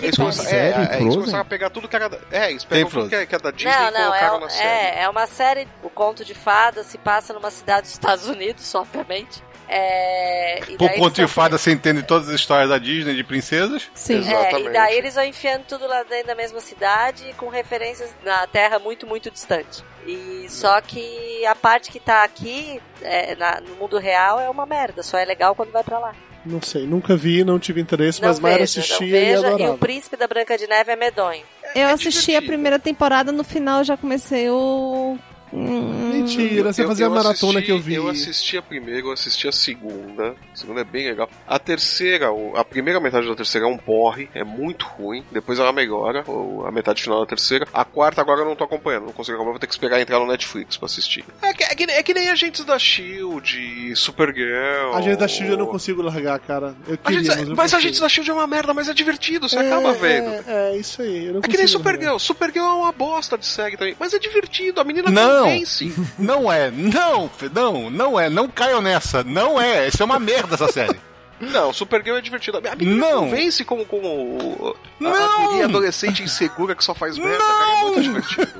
[0.00, 1.10] É, eles, começaram, é, é, eles Frozen?
[1.14, 2.08] começaram a pegar tudo que era.
[2.08, 4.00] da- É, eles Tem pegam tudo que é, que é da Disney Não, e não,
[4.14, 4.68] é, colocaram um- na série.
[4.68, 8.72] é, é uma série, o conto de fada se passa numa cidade dos Estados Unidos,
[8.74, 9.42] obviamente.
[9.68, 13.24] É, e Por daí conto de fada, você entende todas as histórias da Disney de
[13.24, 13.90] princesas.
[13.94, 14.22] Sim.
[14.32, 18.46] É, e daí eles vão enfiando tudo lá dentro da mesma cidade com referências na
[18.46, 19.82] Terra muito, muito distante.
[20.06, 24.64] E só que a parte que tá aqui, é, na- no mundo real, é uma
[24.66, 25.02] merda.
[25.02, 26.14] Só é legal quando vai pra lá.
[26.46, 29.42] Não sei, nunca vi, não tive interesse, Não mas não assistia e veja.
[29.42, 29.72] E, adorava.
[29.74, 31.42] o Príncipe da Branca de Neve é medonho.
[31.74, 32.46] Eu assisti a divertido.
[32.46, 35.18] primeira temporada, no final já comecei o...
[35.56, 37.94] Hum, Mentira, você fazia a maratona assisti- que eu vi.
[37.94, 40.34] Eu assisti a primeira, eu assisti a segunda.
[40.52, 41.28] A segunda é bem legal.
[41.46, 45.24] A terceira, a primeira metade da terceira é um porre, é muito ruim.
[45.32, 47.66] Depois ela melhora, ou a metade final da terceira.
[47.72, 50.18] A quarta agora eu não tô acompanhando, não consigo acompanhar, vou ter que esperar entrar
[50.18, 51.24] no Netflix pra assistir.
[51.40, 54.94] É que, é que, nem- é que nem Agentes da Shield, Supergirl.
[54.94, 56.74] A gente da Shield eu não consigo largar, cara.
[56.88, 57.80] Eu queria, gente, mas eu mas a consigo.
[57.94, 60.28] gente da Shield é uma merda, mas é divertido, você É, acaba vendo.
[60.30, 61.26] É, é, isso aí.
[61.26, 61.68] Eu não É que nem largar.
[61.68, 62.18] Supergirl.
[62.18, 63.96] Supergirl é uma bosta de série também.
[63.98, 65.45] Mas é divertido, a menina Não.
[65.50, 65.94] Convence.
[66.18, 70.54] Não é, não, não, não é, não caiam nessa, não é, isso é uma merda
[70.54, 70.98] essa série.
[71.38, 72.56] Não, Supergirl é divertido.
[72.66, 73.20] A menina Não.
[73.24, 75.60] convence como, como a, Não.
[75.60, 77.72] a adolescente insegura que só faz merda, cara.
[77.72, 78.52] É muito divertido.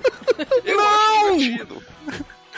[0.63, 1.83] Eu acho divertido.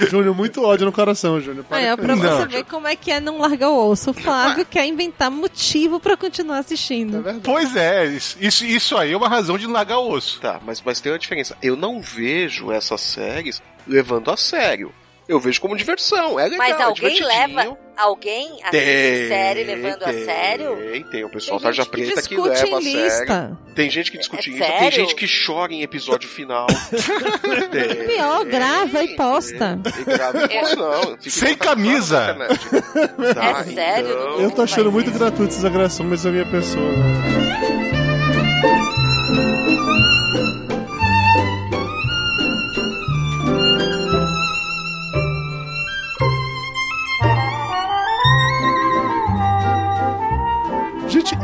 [0.01, 1.65] Júnior, muito ódio no coração, Júnior.
[1.65, 2.23] Para com pra isso.
[2.23, 2.49] você Não.
[2.49, 4.11] ver como é que é não largar o osso.
[4.11, 7.15] O Flávio quer inventar motivo pra continuar É assistindo.
[7.23, 7.41] verdade.
[7.43, 10.41] Pois é, isso, isso, isso aí é uma razão de não largar o osso.
[10.41, 11.57] Tá, mas, mas tem uma diferença.
[11.61, 14.93] Eu não vejo essas séries levando a sério.
[15.29, 16.41] Eu vejo como diversão.
[16.41, 17.57] É legal, Mas é alguém divertidinho.
[17.57, 17.79] leva.
[17.99, 20.77] Alguém assiste Tem, série levando a tem, sério?
[21.11, 23.05] Tem, o pessoal Tem tarja que preta que, discute leva a em sério.
[23.05, 23.59] lista.
[23.75, 24.97] Tem gente que discute É em lista, tem sério?
[25.01, 26.67] gente que chora em episódio final.
[27.71, 29.79] tem, Pior, grava e posta.
[30.01, 31.17] E grava e posta, não.
[31.21, 32.23] Sem camisa.
[32.23, 33.35] internet.
[33.35, 34.41] Tá, É sério, então-?
[34.41, 35.19] Eu tô achando muito isso.
[35.19, 36.91] gratuito essas agressões à minha pessoa.
[36.91, 37.98] Gente,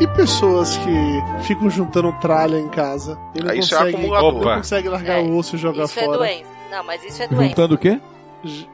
[0.05, 4.45] e pessoas que ficam juntando tralha em casa e não Ah, isso é acumulador.
[4.45, 6.19] não conseguem largar É, o osso e jogar Isso é fora?
[6.19, 6.51] doença.
[6.71, 7.49] Não, mas isso é doença.
[7.49, 8.01] Juntando o quê?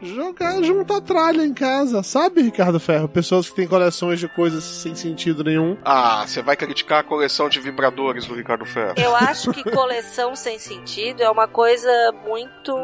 [0.02, 3.08] Jogar, juntar tralha em casa, sabe, Ricardo Ferro?
[3.08, 5.76] Pessoas que têm coleções de coisas sem sentido nenhum.
[5.84, 8.94] Ah, você vai criticar a coleção de vibradores do Ricardo Ferro.
[8.96, 11.90] Eu acho que coleção sem sentido é uma coisa
[12.26, 12.76] muito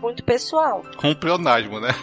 [0.00, 0.82] muito pessoal.
[0.96, 1.90] Com um pleonasmo, né?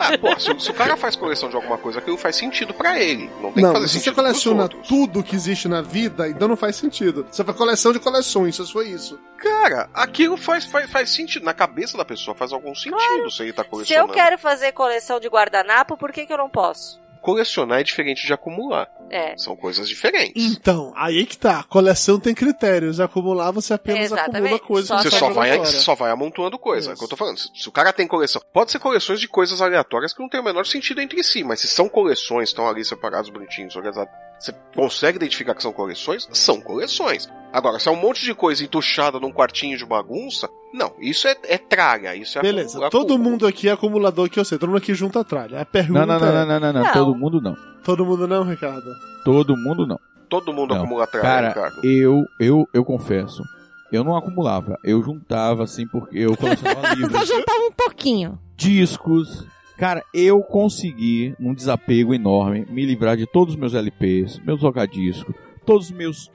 [0.00, 3.00] Ah, pô, se, se o cara faz coleção de alguma coisa, aquilo faz sentido pra
[3.00, 3.30] ele.
[3.40, 4.88] Não tem não, que fazer se você sentido pros coleciona outros.
[4.88, 7.26] tudo que existe na vida, então não faz sentido.
[7.30, 9.18] Você faz coleção de coleções, só foi isso.
[9.40, 11.44] Cara, aquilo faz, faz, faz sentido.
[11.44, 14.12] Na cabeça da pessoa faz algum sentido se ele tá Se eu colecionando.
[14.12, 17.00] quero fazer coleção de guardanapo, por que, que eu não posso?
[17.22, 18.88] Colecionar é diferente de acumular.
[19.10, 19.36] É.
[19.36, 20.42] São coisas diferentes.
[20.42, 21.62] Então, aí que tá.
[21.64, 22.98] Coleção tem critérios.
[22.98, 24.54] Acumular, você apenas Exatamente.
[24.54, 24.88] acumula coisas.
[24.88, 26.92] Só Você só vai, você só vai amontoando coisa.
[26.92, 27.38] É o que eu tô falando.
[27.38, 28.40] Se, se o cara tem coleção.
[28.52, 31.60] Pode ser coleções de coisas aleatórias que não tem o menor sentido entre si, mas
[31.60, 34.12] se são coleções, estão ali separados, bonitinhos, organizados.
[34.40, 36.26] Você consegue identificar que são coleções?
[36.32, 37.28] São coleções.
[37.52, 41.36] Agora, se é um monte de coisa entuchada num quartinho de bagunça, não, isso é,
[41.44, 44.56] é traga, isso é Beleza, acumula- todo mundo aqui é acumulador que eu sei.
[44.56, 45.60] Todo mundo aqui junta tralha.
[45.60, 46.32] A pergunta Não, não, não, é...
[46.32, 46.82] não, não, não, não.
[46.84, 46.92] Não.
[46.92, 47.56] Todo mundo não.
[47.84, 48.86] Todo mundo não, Ricardo?
[49.24, 49.98] Todo mundo não.
[50.28, 50.82] Todo mundo Não.
[50.82, 51.84] acumula traga, Cara, Ricardo.
[51.84, 53.42] eu, eu, eu confesso.
[53.90, 54.78] Eu não acumulava.
[54.84, 58.38] Eu juntava, assim, porque eu colecionava Só livros, juntava um pouquinho.
[58.54, 59.44] discos.
[59.80, 65.34] Cara, eu consegui, num desapego enorme, me livrar de todos os meus LPs, meus tocadiscos,
[65.64, 66.30] todos os meus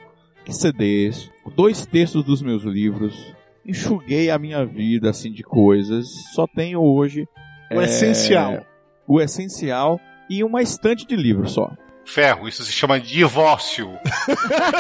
[0.49, 3.35] CDs, dois terços dos meus livros.
[3.63, 6.07] Enxuguei a minha vida, assim, de coisas.
[6.33, 7.27] Só tenho hoje...
[7.71, 8.65] O é, essencial.
[9.07, 11.71] O essencial e uma estante de livros só.
[12.03, 13.91] Ferro, isso se chama divórcio.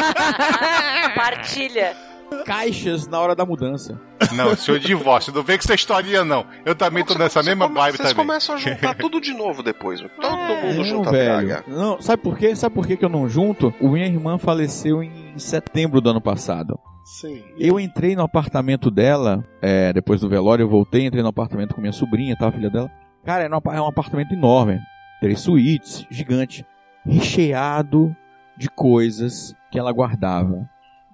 [1.13, 1.95] Partilha.
[2.43, 3.99] Caixas na hora da mudança.
[4.33, 5.33] Não, senhor divórcio.
[5.33, 6.45] Não vem com essa historinha, não.
[6.65, 8.25] Eu também tô nessa Você mesma come- vibe Vocês também.
[8.25, 9.99] começam a juntar tudo de novo depois.
[10.01, 11.63] Todo mundo Não, junta velho.
[11.67, 12.55] Não, sabe por quê?
[12.55, 13.73] Sabe por quê que eu não junto?
[13.79, 16.79] O minha irmã faleceu em setembro do ano passado.
[17.05, 17.43] Sim.
[17.59, 21.81] Eu entrei no apartamento dela, é, depois do velório, eu voltei, entrei no apartamento com
[21.81, 22.89] minha sobrinha, tá, a filha dela.
[23.23, 24.79] Cara, é um apartamento enorme.
[25.21, 26.65] Três suítes, gigante.
[27.05, 28.15] Recheado
[28.57, 30.67] de coisas que ela guardava.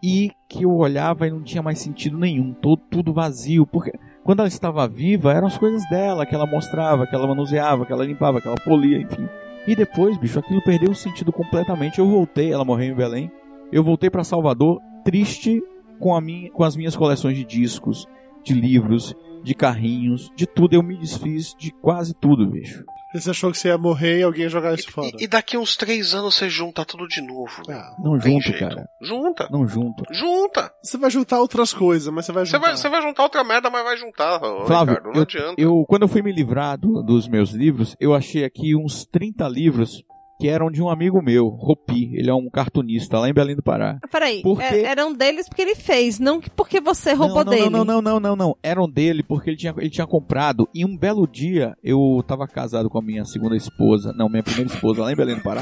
[0.04, 2.54] E que eu olhava e não tinha mais sentido nenhum.
[2.54, 3.68] Todo, tudo vazio.
[3.68, 3.92] Porque
[4.24, 7.94] quando ela estava viva, eram as coisas dela que ela mostrava, que ela manuseava, que
[7.94, 9.28] ela limpava, que ela polia, enfim.
[9.68, 12.00] E depois, bicho, aquilo perdeu o sentido completamente.
[12.00, 13.32] Eu voltei, ela morreu em Belém.
[13.72, 15.62] Eu voltei para Salvador triste
[16.00, 18.08] com, a minha, com as minhas coleções de discos,
[18.44, 20.74] de livros, de carrinhos, de tudo.
[20.76, 22.84] Eu me desfiz de quase tudo, bicho.
[23.14, 25.12] Você achou que você ia morrer e alguém ia jogar isso fora?
[25.20, 27.62] E daqui uns três anos você junta tudo de novo.
[27.70, 28.58] Ah, Não jeito.
[28.58, 28.88] cara.
[29.02, 29.50] Junta.
[29.52, 30.04] Não junto.
[30.14, 30.72] Junta.
[30.82, 32.68] Você vai juntar outras coisas, mas você vai Você juntar.
[32.68, 34.40] vai, você vai juntar outra merda, mas vai juntar.
[34.40, 35.62] Flávio, Ricardo, não eu, adianta.
[35.62, 39.46] eu- quando eu fui me livrar do- dos meus livros, eu achei aqui uns 30
[39.50, 40.02] livros
[40.42, 42.10] que eram de um amigo meu, Ropi.
[42.16, 44.00] Ele é um cartunista lá em Belém do Pará.
[44.12, 44.64] Peraí, Por quê?
[44.64, 47.70] é- eram deles porque ele fez, não que porque você roubou não, não, dele.
[47.70, 48.58] Não, não, não, não, não.
[48.64, 50.68] Eram dele porque ele tinha, ele tinha comprado.
[50.74, 54.74] E um belo dia, eu tava casado com a minha segunda esposa, não, minha primeira
[54.74, 55.62] esposa lá em Belém do Pará.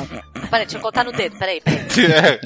[0.50, 1.80] Peraí, deixa eu contar no dedo, peraí, peraí.
[2.10, 2.40] É.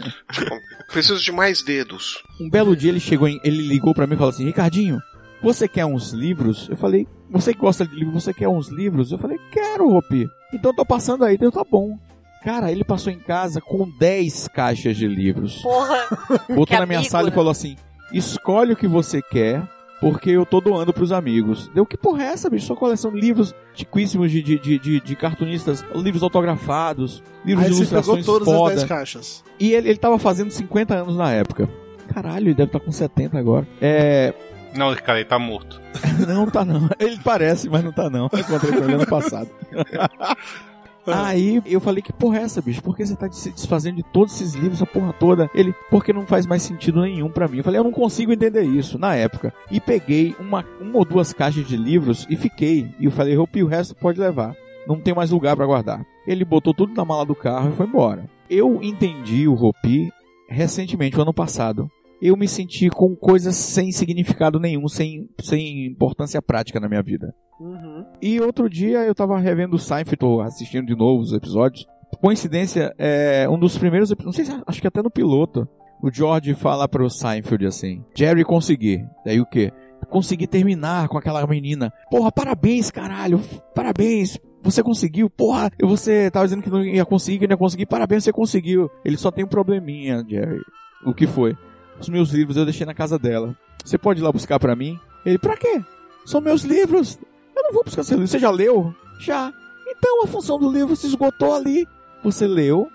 [0.91, 2.23] Preciso de mais dedos.
[2.41, 4.97] Um belo dia ele chegou, em, ele ligou pra mim e falou assim: Ricardinho,
[5.43, 6.67] você quer uns livros?
[6.67, 9.11] Eu falei: Você que gosta de livros, você quer uns livros?
[9.11, 10.27] Eu falei: Quero, Ropi.
[10.51, 11.95] Então eu tô passando aí, então tá bom.
[12.43, 15.61] Cara, ele passou em casa com 10 caixas de livros.
[15.61, 15.97] Porra.
[16.49, 17.29] Botou Que na minha amigo, sala né?
[17.31, 17.75] e falou assim:
[18.11, 19.63] Escolhe o que você quer,
[20.01, 21.69] porque eu tô doando pros amigos.
[21.73, 22.65] Deu que porra é essa, bicho?
[22.65, 27.71] Sua coleção de livros antiquíssimos de, de, de, de, de cartunistas, livros autografados, livros Aí
[27.71, 28.75] de você pegou ilustrações todas as foda.
[28.75, 29.43] 10 caixas.
[29.59, 31.69] E ele, ele tava fazendo 50 anos na época.
[32.13, 33.65] Caralho, ele deve estar com 70 agora.
[33.81, 34.33] É.
[34.75, 35.79] Não, cara, ele tá morto.
[36.27, 36.89] Não tá não.
[36.99, 38.27] Ele parece, mas não tá não.
[38.33, 39.49] Eu encontrei com ele ano passado.
[41.05, 42.81] Aí eu falei, que porra é essa, bicho?
[42.81, 45.49] Por que você tá se desfazendo de todos esses livros, essa porra toda?
[45.53, 47.57] Ele, porque não faz mais sentido nenhum pra mim.
[47.57, 49.53] Eu falei, eu não consigo entender isso, na época.
[49.69, 52.89] E peguei uma, uma ou duas caixas de livros e fiquei.
[52.99, 54.55] E eu falei, Rupi, o resto pode levar.
[54.87, 56.05] Não tem mais lugar pra guardar.
[56.27, 58.29] Ele botou tudo na mala do carro e foi embora.
[58.49, 60.09] Eu entendi o Ropi
[60.47, 61.89] recentemente, o ano passado.
[62.23, 67.35] Eu me senti com coisas sem significado nenhum, sem, sem importância prática na minha vida.
[67.59, 68.05] Uhum.
[68.21, 71.85] E outro dia eu tava revendo o Seinfeld, tô assistindo de novo os episódios.
[72.21, 75.67] Coincidência, é um dos primeiros episódios, não sei se acho que até no piloto,
[76.01, 79.05] o George fala pro Seinfeld assim: Jerry, consegui.
[79.25, 79.73] Daí o quê?
[80.09, 81.91] Consegui terminar com aquela menina.
[82.09, 83.41] Porra, parabéns, caralho.
[83.75, 84.37] Parabéns.
[84.61, 85.69] Você conseguiu, porra.
[85.81, 87.85] Você tava dizendo que não ia conseguir, que não ia conseguir.
[87.85, 88.89] Parabéns, você conseguiu.
[89.03, 90.61] Ele só tem um probleminha, Jerry.
[91.05, 91.55] O que foi?
[91.99, 93.55] Os meus livros eu deixei na casa dela.
[93.83, 94.99] Você pode ir lá buscar pra mim?
[95.25, 95.81] Ele, pra quê?
[96.25, 97.17] São meus livros.
[97.55, 98.27] Eu não vou buscar seu livro.
[98.27, 98.93] Você já leu?
[99.19, 99.51] Já.
[99.87, 101.87] Então a função do livro se esgotou ali.
[102.23, 102.87] Você leu,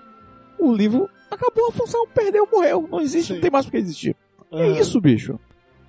[0.57, 2.87] o livro acabou a função, perdeu, morreu.
[2.91, 4.15] Não existe, não tem mais por que existir.
[4.51, 5.39] É isso, bicho.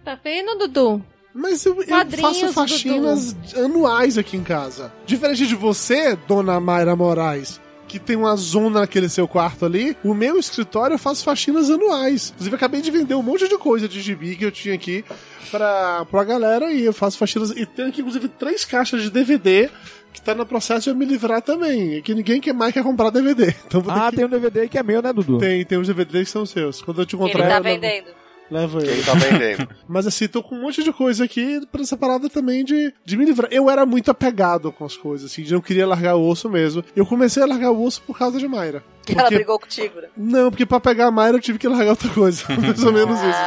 [0.04, 1.02] Tá vendo, Dudu?
[1.34, 4.92] Mas eu, eu faço faxinas anuais aqui em casa.
[5.06, 7.61] Diferente de você, dona Mayra Moraes,
[7.91, 12.30] que tem uma zona naquele seu quarto ali, o meu escritório eu faço faxinas anuais.
[12.30, 15.05] Inclusive, eu acabei de vender um monte de coisa de gibi que eu tinha aqui
[15.51, 17.51] pra, pra galera e eu faço faxinas.
[17.51, 19.68] E tenho aqui, inclusive, três caixas de DVD
[20.12, 21.97] que tá no processo de eu me livrar também.
[21.97, 23.55] É que ninguém quer mais quer comprar DVD.
[23.66, 24.16] Então vou ter Ah, que...
[24.16, 25.38] tem um DVD que é meu, né, Dudu?
[25.38, 26.80] Tem, tem os DVDs que são seus.
[26.82, 27.49] Quando eu te Ele encontrar.
[27.49, 28.19] tá eu levo- vendendo.
[28.51, 28.90] Levo ele.
[28.90, 29.68] Ele tá vendendo.
[29.88, 33.16] Mas assim, tô com um monte de coisa aqui pra essa parada também de, de
[33.16, 33.48] me livrar.
[33.53, 36.84] Eu era muito apegado com as coisas, assim, de não queria largar o osso mesmo.
[36.96, 38.82] Eu comecei a largar o osso por causa de Mayra.
[39.07, 40.09] Que ela Porque- brigou contigo, né?
[40.16, 42.42] Não, porque pra pegar a Mayra eu tive que largar outra coisa.
[42.61, 43.38] Mais ou menos isso.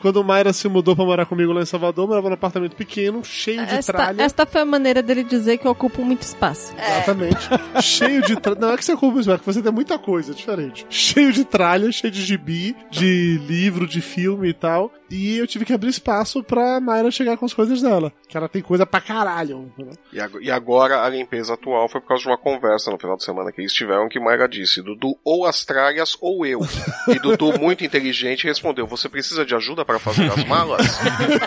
[0.00, 2.76] Quando o Mayra se mudou pra morar comigo lá em Salvador, eu morava num apartamento
[2.76, 4.22] pequeno, cheio de Esta, tralha.
[4.22, 6.72] esta foi a maneira dele dizer que eu ocupo muito espaço.
[6.78, 7.48] Exatamente.
[7.82, 8.60] cheio de tralha.
[8.60, 10.86] Não é que você ocupa isso, é que você tem muita coisa diferente.
[10.88, 14.92] Cheio de tralha, cheio de gibi, de livro, de filme e tal.
[15.10, 18.12] E eu tive que abrir espaço pra Mayra chegar com as coisas dela.
[18.28, 19.72] Que ela tem coisa pra caralho.
[19.78, 19.90] né?
[20.12, 23.24] E E agora a limpeza atual foi por causa de uma conversa no final de
[23.24, 26.60] semana que eles tiveram que Mayra disse, Dudu, ou as tralhas ou eu.
[27.08, 30.86] E Dudu, muito inteligente, respondeu, você precisa de ajuda para fazer as malas?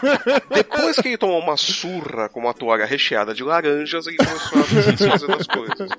[0.52, 4.92] Depois que ele tomou uma surra com uma toalha recheada de laranjas, ele começou a
[4.92, 5.90] desfazer das coisas.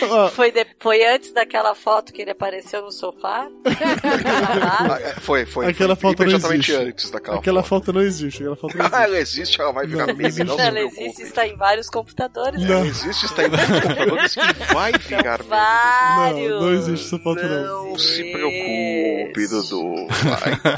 [0.34, 3.48] Foi, de- foi antes daquela foto que ele apareceu no sofá?
[3.66, 5.66] Ah, é, Foi, foi.
[5.66, 6.88] Aquela foi foto não imediatamente existe.
[6.88, 8.38] antes daquela Aquela foto não existe.
[8.42, 9.04] Aquela foto não Ah, existe.
[9.04, 10.44] ela existe, ela vai virar Não, meme, existe.
[10.46, 12.62] não se Ela existe, está em vários computadores.
[12.64, 15.48] Ela existe, está em muitos computadores e vai virar meme.
[15.50, 16.50] Vários.
[16.50, 17.88] Não, não existe essa foto não.
[17.90, 20.06] Não se preocupe, Dudu.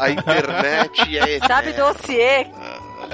[0.01, 0.92] A, a internet
[1.47, 2.47] Sabe dossiê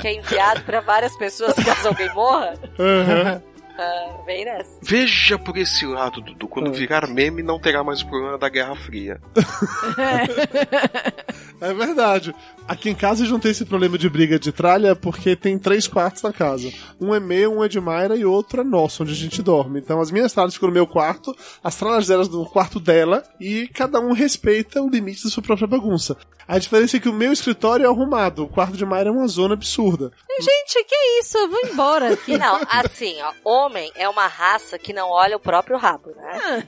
[0.01, 2.55] que é enviado pra várias pessoas caso alguém morra?
[2.79, 3.43] Aham.
[3.79, 4.77] Ah, vem nessa.
[4.83, 6.49] Veja por esse lado, Dudu.
[6.49, 9.21] Quando virar meme, não terá mais o problema da Guerra Fria.
[11.61, 12.35] É verdade.
[12.69, 15.59] Aqui em casa a gente não tem esse problema de briga de tralha porque tem
[15.59, 16.71] três quartos na casa.
[17.01, 19.81] Um é meu, um é de Mayra e outro é nosso, onde a gente dorme.
[19.81, 23.67] Então as minhas tralhas ficam no meu quarto, as tralhas delas no quarto dela e
[23.69, 26.17] cada um respeita o limite da sua própria bagunça.
[26.47, 29.29] A diferença é que o meu escritório é arrumado, o quarto de Mayra é uma
[29.29, 30.11] zona absurda.
[30.41, 31.37] Gente, que isso?
[31.37, 32.39] Eu vou embora aqui.
[32.39, 33.33] Não, assim, ó,
[33.69, 36.67] homem é uma raça que não olha o próprio rabo, né?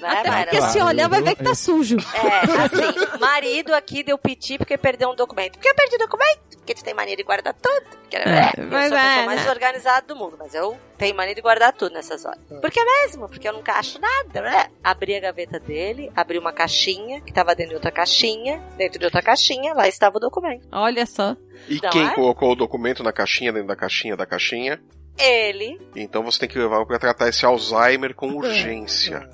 [0.00, 0.50] Não é, Até Mayra?
[0.50, 1.98] porque se olhar vai ver que tá sujo.
[2.14, 5.52] É, assim, marido aqui deu piti porque perdeu um documento.
[5.52, 6.56] Por que eu perdi o documento?
[6.56, 7.84] Porque tu tem mania de guardar tudo.
[8.00, 9.50] Porque, é, eu mas sou a pessoa é, mais né?
[9.50, 12.40] organizada do mundo, mas eu tenho mania de guardar tudo nessas horas.
[12.48, 13.28] Por que mesmo?
[13.28, 14.70] Porque eu nunca acho nada, né?
[14.82, 19.04] Abri a gaveta dele, abri uma caixinha, que tava dentro de outra caixinha, dentro de
[19.04, 20.66] outra caixinha, lá estava o documento.
[20.72, 21.36] Olha só.
[21.68, 22.14] E Não quem é?
[22.14, 24.80] colocou o documento na caixinha, dentro da caixinha da caixinha?
[25.18, 29.28] Ele, Então você tem que levar pra tratar esse Alzheimer com urgência.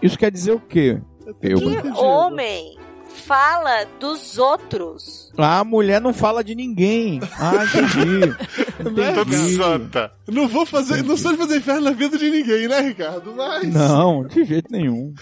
[0.00, 1.00] Isso quer dizer o quê?
[1.42, 5.32] Eu, que homem fala dos outros.
[5.36, 7.20] A mulher não fala de ninguém.
[7.38, 8.36] Ah, entendi.
[9.14, 9.56] Todo entendi.
[9.56, 10.12] santa.
[10.28, 13.34] Não vou fazer, não sou de fazer inferno na vida de ninguém, né, Ricardo?
[13.34, 13.72] Mas.
[13.72, 15.12] Não, de jeito nenhum.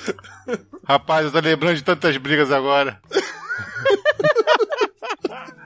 [0.87, 3.01] Rapaz, eu tô lembrando de tantas brigas agora.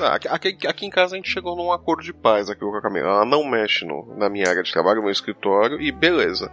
[0.00, 2.82] Ah, aqui, aqui- em casa a gente chegou num acordo de paz aqui com a
[2.82, 3.08] Camila.
[3.08, 6.50] Ela não mexe no- na minha área de trabalho, no meu escritório, e beleza.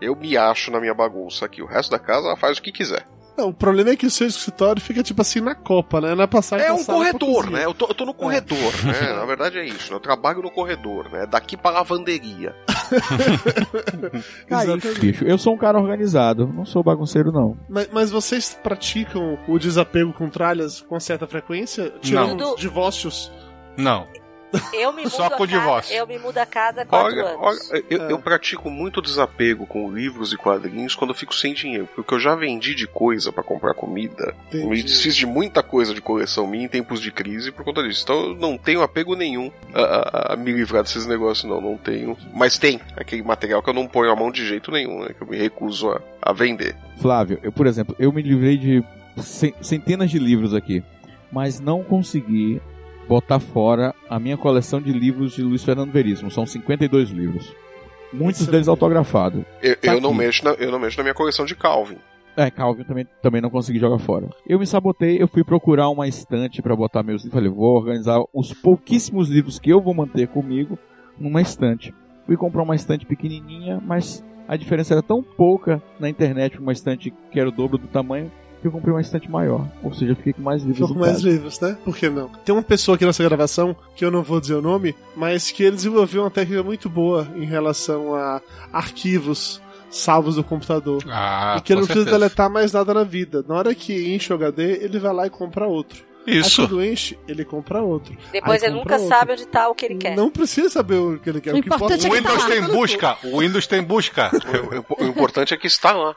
[0.00, 1.60] Eu me acho na minha bagunça aqui.
[1.62, 3.06] O resto da casa ela faz o que quiser.
[3.36, 6.12] Não, o problema é que o seu escritório fica tipo assim na copa, né?
[6.14, 7.64] Na passagem É um corredor, né?
[7.64, 9.12] Eu tô, eu tô no corredor, né?
[9.14, 9.90] Na verdade é isso.
[9.90, 9.96] né?
[9.96, 11.24] Eu trabalho no corredor, né?
[11.26, 12.54] Daqui pra lavanderia.
[14.50, 14.66] Aí,
[15.00, 17.56] bicho, eu sou um cara organizado, não sou bagunceiro, não.
[17.68, 21.92] Mas, mas vocês praticam o desapego com tralhas com certa frequência?
[22.00, 23.32] Tirando divórcios?
[23.76, 24.06] Não.
[24.72, 25.94] Eu me mudo Só a com cada, divórcio.
[25.96, 27.70] Eu me mudo a cada quatro Olha, anos.
[27.70, 31.88] olha eu, eu pratico muito desapego com livros e quadrinhos quando eu fico sem dinheiro.
[31.94, 34.34] Porque eu já vendi de coisa pra comprar comida.
[34.48, 34.66] Entendi.
[34.66, 38.02] Me desfiz de muita coisa de coleção minha em tempos de crise por conta disso.
[38.04, 41.60] Então eu não tenho apego nenhum a, a- a me livrar desses negócios, não.
[41.60, 42.16] Não tenho.
[42.32, 45.10] Mas tem aquele material que eu não ponho a mão de jeito nenhum, né?
[45.16, 46.74] Que eu me recuso a, a vender.
[47.00, 48.82] Flávio, eu, por exemplo, eu me livrei de
[49.18, 50.82] cen- centenas de livros aqui,
[51.30, 52.60] mas não consegui
[53.08, 56.30] botar fora a minha coleção de livros de Luiz Fernando Veríssimo.
[56.30, 57.54] São 52 livros.
[58.12, 59.42] Muitos deles autografados.
[59.62, 61.96] Eu, Tá eu não mexo na, eu não mexo na minha coleção de Calvin.
[62.36, 64.28] É, Calvin também, também não consegui jogar fora.
[64.46, 67.34] Eu me sabotei, eu fui procurar uma estante pra botar meus livros.
[67.34, 70.78] Falei, vou organizar os pouquíssimos livros que eu vou manter comigo
[71.18, 71.92] numa estante.
[72.26, 77.12] Fui comprar uma estante pequenininha, mas a diferença era tão pouca na internet, uma estante
[77.30, 78.30] que era o dobro do tamanho,
[78.66, 79.66] eu comprei uma estante maior.
[79.82, 81.28] Ou seja, eu fiquei com mais livros Ficou com mais casa.
[81.28, 81.78] livros, né?
[81.84, 82.28] Por que não?
[82.44, 85.62] Tem uma pessoa aqui nessa gravação, que eu não vou dizer o nome, mas que
[85.62, 88.40] ele desenvolveu uma técnica muito boa em relação a
[88.72, 91.02] arquivos salvos no computador.
[91.08, 92.18] Ah, e que ele não precisa certeza.
[92.18, 93.44] deletar mais nada na vida.
[93.48, 96.06] Na hora que enche o HD, ele vai lá e compra outro.
[96.26, 96.60] Isso.
[96.60, 98.14] Aí quando enche, ele compra outro.
[98.30, 99.08] Depois Aí ele nunca outro.
[99.08, 100.14] sabe onde tá o que ele quer.
[100.14, 101.54] Não precisa saber o que ele quer.
[101.54, 103.16] O, que importa O Windows tem busca.
[103.24, 104.30] O Windows tem busca.
[105.00, 106.14] O importante é que está lá.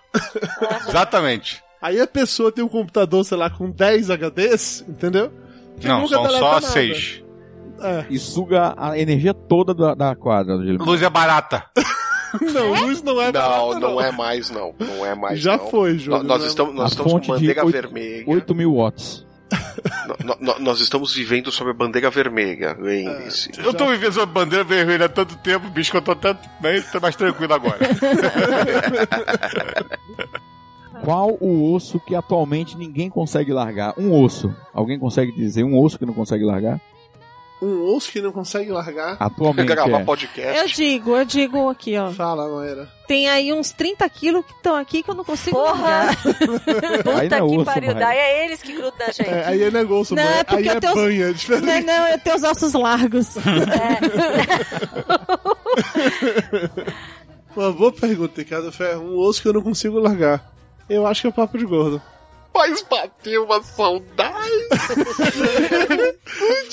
[0.89, 1.63] Exatamente.
[1.81, 5.31] Aí a pessoa tem um computador, sei lá, com 10 HDs, entendeu?
[5.79, 6.67] Que Não, nunca são só nada.
[6.67, 7.23] seis.
[7.81, 8.05] É.
[8.09, 10.53] E suga a energia toda da, da quadra.
[10.55, 11.65] Luz é barata.
[12.39, 14.73] Não, luz não é Não, barato, não é mais, não.
[14.79, 15.37] Não é mais.
[15.37, 15.67] Já não.
[15.67, 18.23] foi, Júlio, Nós, nós não é estamos, nós a estamos com bandeira 8, vermelha.
[18.25, 19.27] 8 mil watts.
[20.23, 23.51] No- no- nós estamos vivendo sob a bandeira vermelha, lembre-se.
[23.61, 26.81] Eu tô vivendo sob bandeira vermelha há tanto tempo, bicho, que eu tô tanto bem,
[26.83, 27.79] tô mais tranquilo agora.
[31.03, 33.93] Qual o osso que atualmente ninguém consegue largar?
[33.97, 34.53] Um osso.
[34.73, 36.79] Alguém consegue dizer um osso que não consegue largar?
[37.59, 39.17] Um osso que não consegue largar.
[39.19, 40.03] Atualmente Gravar é.
[40.03, 40.57] podcast.
[40.59, 42.09] Eu digo, eu digo aqui, ó.
[42.11, 42.89] Fala, Maera.
[43.07, 45.81] Tem aí uns 30 quilos que estão aqui que eu não consigo Porra!
[45.81, 46.17] largar.
[47.03, 49.29] Puta é que osso, pariu, daí é eles que grudam na gente.
[49.29, 51.65] É, aí é negócio, Não, é porque aí eu é tenho- banha, é diferente.
[51.65, 53.35] Não, não, eu tenho os ossos largos.
[57.55, 59.01] Uma boa pergunta, Ricardo Ferro.
[59.03, 60.49] Um osso que eu não consigo largar.
[60.91, 62.01] Eu acho que é papo de gordo.
[62.53, 64.51] Mas bateu uma saudade.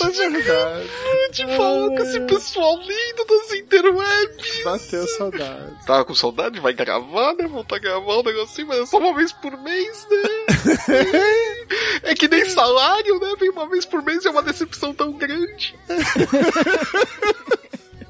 [0.01, 0.89] É verdade.
[1.31, 4.65] de falar com esse pessoal lindo das interwebs.
[4.65, 5.87] Bateu saudade.
[5.87, 6.59] Tava com saudade?
[6.59, 7.47] Vai gravar, né?
[7.47, 10.23] Voltar a gravar um negocinho, mas é só uma vez por mês, né?
[12.11, 13.35] é que nem salário, né?
[13.39, 15.79] Vem uma vez por mês e é uma decepção tão grande.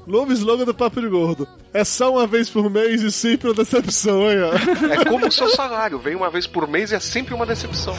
[0.09, 1.47] Novo slogan do Papo de Gordo.
[1.71, 4.55] É só uma vez por mês e sempre uma decepção, hein, ó.
[4.91, 7.95] É como o seu salário, vem uma vez por mês e é sempre uma decepção.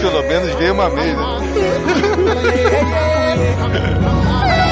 [0.00, 1.24] Pelo menos veio uma vez, né?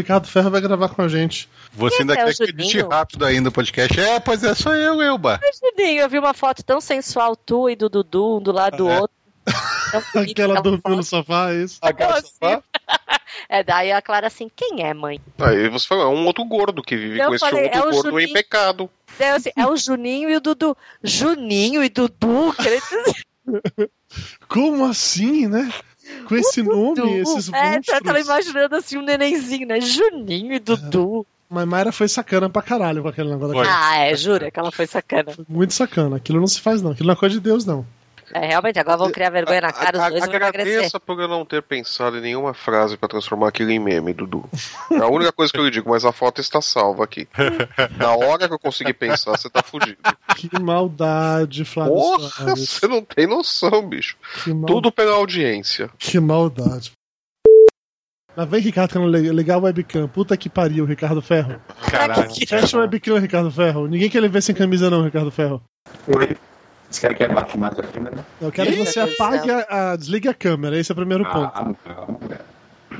[0.00, 1.48] Ricardo Ferro vai gravar com a gente.
[1.72, 3.98] Você Quem ainda é quer que eu rápido ainda o podcast?
[4.00, 5.38] É, pois é, sou eu, Elba.
[5.60, 8.88] Juninho, eu vi uma foto tão sensual, tu e do Dudu, um do lado do
[8.90, 9.00] É.
[9.00, 9.16] outro.
[10.14, 11.78] Aquela dormiu no sofá, é isso?
[11.82, 12.28] Aquela Assim.
[12.28, 12.62] sofá?
[13.48, 15.20] É, daí a Clara assim, quem é, mãe?
[15.38, 17.80] Aí você fala, é um outro gordo que vive Eu com esse falei, outro é
[17.80, 18.32] o gordo em Juninho.
[18.32, 18.90] pecado.
[19.18, 20.76] Daí eu assim, é o Juninho e o Dudu.
[21.02, 22.52] Juninho e Dudu?
[22.60, 23.90] querendo dizer,
[24.48, 25.72] Como assim, né?
[26.26, 27.08] Com esse nome, Dudu.
[27.08, 27.96] esses É, monstros.
[27.98, 29.80] eu tava imaginando assim um nenenzinho, né?
[29.80, 31.26] Juninho e Dudu.
[31.48, 33.54] Mas Mayra foi sacana pra caralho com aquele negócio.
[33.56, 33.66] Foi.
[33.68, 35.32] Ah, é, jura que ela foi sacana.
[35.48, 36.16] Muito sacana.
[36.16, 36.92] Aquilo não se faz, não.
[36.92, 37.84] Aquilo não é coisa de Deus, não.
[38.32, 40.72] É, realmente, agora vão criar vergonha na cara, os dois vão emagrecer.
[40.72, 44.48] Agradeça por eu não ter pensado em nenhuma frase pra transformar aquilo em meme, Dudu.
[44.92, 47.26] É a única coisa que eu lhe digo, mas a foto está salva aqui.
[47.98, 49.98] Na hora que eu conseguir pensar, você tá fudido.
[50.36, 52.68] Que maldade, Flávio Porra, Soares.
[52.68, 54.16] você não tem noção, bicho.
[54.44, 54.66] Que, mal...
[54.66, 55.90] Tudo pela audiência.
[55.98, 56.92] que maldade.
[58.36, 60.06] Lá vem Ricardo querendo li- ligar o webcam.
[60.06, 61.60] Puta que pariu, Ricardo Ferro.
[61.90, 62.30] Caralho.
[62.46, 63.88] Fecha o webcam, Ricardo Ferro.
[63.88, 65.60] Ninguém quer ele ver sem camisa, não, Ricardo Ferro.
[66.06, 66.36] Oi.
[66.90, 68.26] Você quer que abaixe mais a câmera?
[68.40, 70.76] Eu quero que você meu Deus apague a, a- desligue a câmera.
[70.78, 71.52] Esse é o primeiro ponto.
[71.54, 72.40] Ah, não, cara.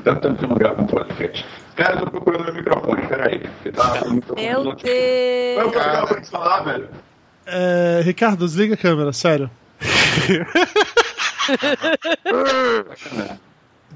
[0.04, 1.44] Tanto tempo que eu não gravo um podcast.
[1.74, 3.42] Cara, eu tô procurando meu microfone, peraí.
[3.62, 4.82] Você tá muito Meu Eu Deus!
[4.82, 5.70] quero
[6.06, 6.88] pra te falar, velho.
[7.46, 9.50] É, Ricardo, desliga a câmera, sério.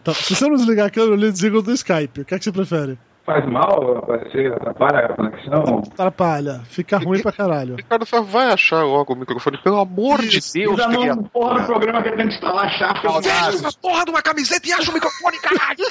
[0.01, 2.21] Então, se você não desligar a câmera, ele desliga o do Skype.
[2.21, 2.99] O que é que você prefere?
[3.25, 5.83] Faz mal, aparecer, atrapalha a conexão.
[5.93, 6.61] Atrapalha.
[6.67, 7.77] Fica ruim pra caralho.
[7.77, 11.29] Ricardo Ferro vai achar logo o microfone, pelo amor de Deus, Ainda não, criatura.
[11.33, 13.07] porra do programa que a gente instalar chato.
[13.27, 15.87] Essa porra de uma camiseta e acha o microfone, caralho!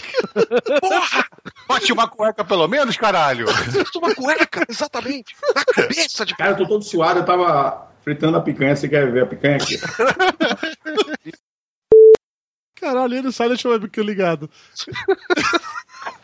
[0.79, 1.25] Porra!
[1.67, 3.45] Bate uma cueca pelo menos, caralho!
[3.49, 5.33] Isso uma cueca, exatamente!
[5.55, 9.11] Na cabeça de Cara, eu tô todo suado, eu tava fritando a picanha, você quer
[9.11, 9.79] ver a picanha aqui?
[12.79, 14.49] Caralho, ele sai e deixa o webcam ligado.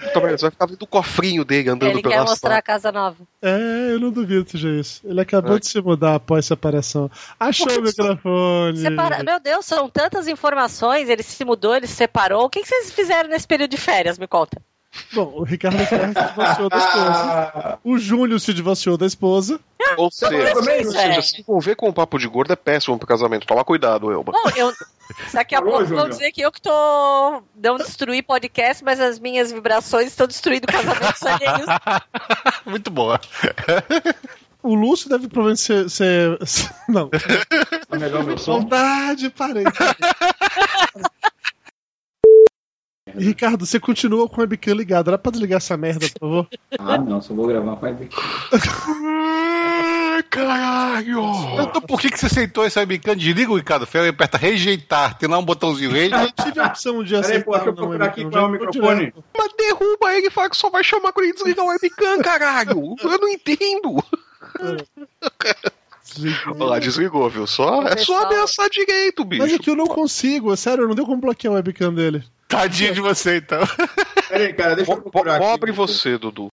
[0.01, 2.55] Então, você vai ficar vendo o cofrinho dele andando Ele pela quer mostrar sala.
[2.59, 3.17] a casa nova.
[3.41, 5.01] É, eu não duvido que seja isso.
[5.05, 5.59] Ele acabou É.
[5.59, 7.11] de se mudar após separação.
[7.39, 8.77] Achou o microfone.
[8.77, 11.09] Separa- Meu Deus, são tantas informações.
[11.09, 12.45] Ele se mudou, ele se separou.
[12.45, 14.17] O que, que vocês fizeram nesse período de férias?
[14.17, 14.61] Me conta.
[15.13, 17.79] Bom, o Ricardo Ferro se divorciou da esposa.
[17.83, 19.59] O Júnior se divorciou da esposa.
[19.97, 23.07] Ou seja, também, ou seja, se envolver com o papo de gordo é péssimo pro
[23.07, 23.45] casamento.
[23.47, 24.31] Toma cuidado, Elba.
[24.31, 24.71] Bom, eu.
[25.33, 27.41] Daqui a Falou, pouco vão dizer que eu que tô.
[27.55, 31.65] Não destruí podcast, mas as minhas vibrações estão destruindo casamentos alheios.
[32.65, 33.19] Muito boa.
[34.61, 35.89] O Lúcio deve provavelmente ser.
[35.89, 36.37] ser-
[36.87, 37.09] Não.
[37.09, 38.59] Tá melhor meu som?
[38.59, 39.63] Saudade, parei.
[43.17, 45.11] Ricardo, você continua com o webcam ligado.
[45.11, 46.47] Dá pra desligar essa merda, por favor?
[46.79, 48.17] Ah, não, só vou gravar com a webcam.
[50.29, 51.21] Caralho!
[51.61, 53.15] Então por que, que você aceitou esse webcam?
[53.15, 55.17] Desliga o Ricardo Ferro e aperta rejeitar.
[55.17, 56.45] Tem lá um botãozinho Eu rejeitar.
[56.45, 58.51] tive a opção de Peraí, pô, aceitar deixa eu procurar aqui webcam, qual é o
[58.51, 58.99] microfone.
[58.99, 59.23] direto.
[59.37, 62.95] Mas derruba ele e fala que só vai chamar quando ele desligar o webcam, caralho!
[63.01, 64.03] Eu não entendo!
[66.47, 67.45] Olha lá, desligou, viu?
[67.47, 69.41] Só, é só ameaçar direito, bicho.
[69.41, 72.23] Mas é que eu não consigo, é sério, não deu como bloquear o webcam dele.
[72.49, 73.59] Tadinho de você, então.
[74.27, 75.45] Peraí, cara, deixa eu procurar aqui.
[75.45, 76.47] Pobre você, Dudu.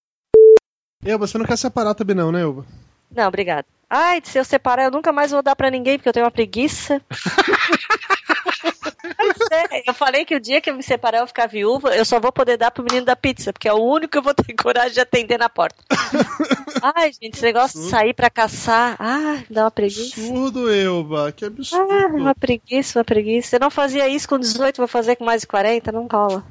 [1.05, 2.67] Elba, você não quer separar também não, né, Elba?
[3.11, 3.65] Não, obrigado.
[3.89, 6.31] Ai, se eu separar, eu nunca mais vou dar pra ninguém, porque eu tenho uma
[6.31, 7.01] preguiça.
[9.87, 12.33] Eu falei que o dia que eu me separar eu ficar viúva, eu só vou
[12.33, 14.93] poder dar pro menino da pizza, porque é o único que eu vou ter coragem
[14.93, 15.83] de atender na porta.
[16.95, 20.21] Ai, gente, esse negócio de sair pra caçar, ah, dá uma preguiça.
[20.21, 21.91] Absurdo, Elba, que absurdo.
[21.91, 23.57] Ah, uma preguiça, uma preguiça.
[23.57, 26.45] Eu não fazia isso com 18, vou fazer com mais de 40, não cola.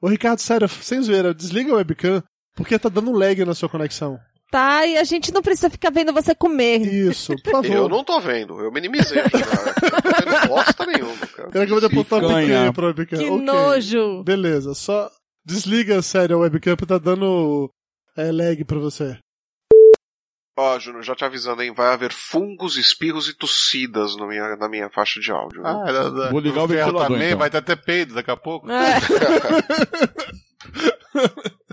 [0.00, 2.22] Ô, Ricardo, sério, sem zoeira, desliga o webcam,
[2.54, 4.18] porque tá dando lag na sua conexão.
[4.52, 6.80] Tá, e a gente não precisa ficar vendo você comer.
[6.82, 7.72] Isso, por favor.
[7.72, 10.24] Eu não tô vendo, eu minimizei cara.
[10.26, 11.48] Eu não bosta nenhuma, cara.
[11.54, 12.46] Eu acabei de apontar a Picanha.
[12.46, 13.18] picanha pro webcam.
[13.18, 13.40] Que Ok.
[13.44, 14.22] nojo.
[14.24, 15.10] Beleza, só
[15.42, 17.70] desliga, sério, a webcam, tá dando
[18.14, 19.16] é, lag pra você.
[20.58, 21.72] Ó, Júnior, já te avisando, hein?
[21.74, 25.62] Vai haver fungos, espirros e tossidas no minha, na minha faixa de áudio.
[25.62, 25.66] viu?
[25.66, 27.38] Ah, da, da, Vou ligar o ventilador, também, então.
[27.38, 28.70] vai ter até peido daqui a pouco.
[28.70, 29.00] É.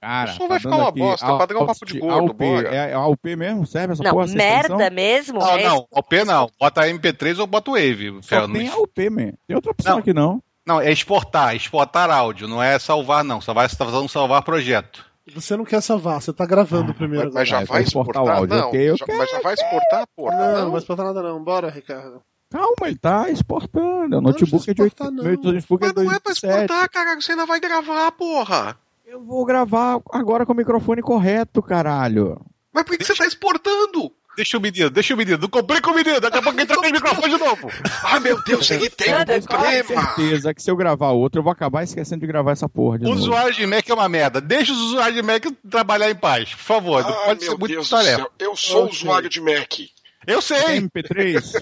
[0.00, 2.68] Cara, Isso vai ficar uma bosta, padrão papo de gordo, AUP, bora.
[2.74, 3.66] é AUP mesmo?
[3.66, 4.26] Serve essa Não, porra?
[4.28, 4.90] merda extensão?
[4.94, 5.38] mesmo?
[5.40, 6.50] Não, é não, OP não.
[6.58, 8.18] Bota MP3 ou bota Wave.
[8.22, 9.32] Só tem não, AUP, man.
[9.46, 9.98] Tem outra opção Não.
[10.00, 10.42] aqui não.
[10.66, 13.42] não, é exportar, exportar áudio, não é salvar, não.
[13.42, 15.04] Só vai você tá fazendo salvar projeto.
[15.34, 17.26] Você não quer salvar, você tá gravando primeiro.
[17.26, 18.24] Mas, mas já Ah, vai exportar exportar?
[18.24, 19.18] o áudio, Não, ok, eu já- quero.
[19.18, 20.34] mas já vai exportar, porra?
[20.36, 21.44] Não, Não, não vai exportar nada não.
[21.44, 22.22] Bora, Ricardo.
[22.50, 24.06] Calma, ele tá exportando.
[24.16, 25.24] O Não notebook é de precisa 8, exportar, não.
[25.24, 26.62] meu notebook é Mas não é pra 2007.
[26.64, 27.22] exportar, caralho.
[27.22, 28.76] Você ainda vai gravar, porra.
[29.10, 32.40] Eu vou gravar agora com o microfone correto, caralho.
[32.72, 34.12] Mas por que que você tá exportando?
[34.36, 35.36] Deixa o menino, deixa o menino.
[35.36, 37.68] Não complica o menino, daqui a pouco ele troca de microfone de novo.
[38.04, 39.88] Ah, meu Deus, ele tem um Nada, Eu tenho problema.
[40.14, 43.04] certeza que se eu gravar outro, eu vou acabar esquecendo de gravar essa porra de
[43.04, 43.20] O novo.
[43.20, 44.40] usuário de Mac é uma merda.
[44.40, 47.04] Deixa os usuários de Mac trabalhar em paz, por favor.
[47.04, 48.16] Ah, pode ser meu muito Deus do tarefa.
[48.18, 48.30] céu.
[48.38, 48.92] Eu sou Ok.
[48.94, 49.72] usuário de Mac.
[50.24, 50.78] Eu sei.
[50.82, 51.52] MP3.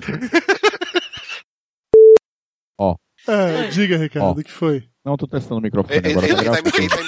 [3.28, 4.84] É, diga, Ricardo, o que foi?
[5.04, 6.26] Não, tô testando o microfone Ele- agora.
[6.26, 6.98] ele tá tá correto.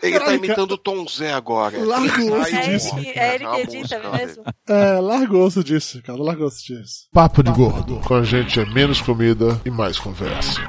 [0.00, 1.76] Ele tá Caralho, imitando o Tom Zé agora.
[1.84, 2.96] Larga o osso É disso.
[2.98, 4.44] ele, é ele cara, que a edita mesmo.
[4.68, 7.08] É, larga o osso disso, Ricardo, larga o osso disso.
[7.12, 8.00] Papo de Gordo.
[8.06, 10.60] Com a gente é menos comida e mais conversa.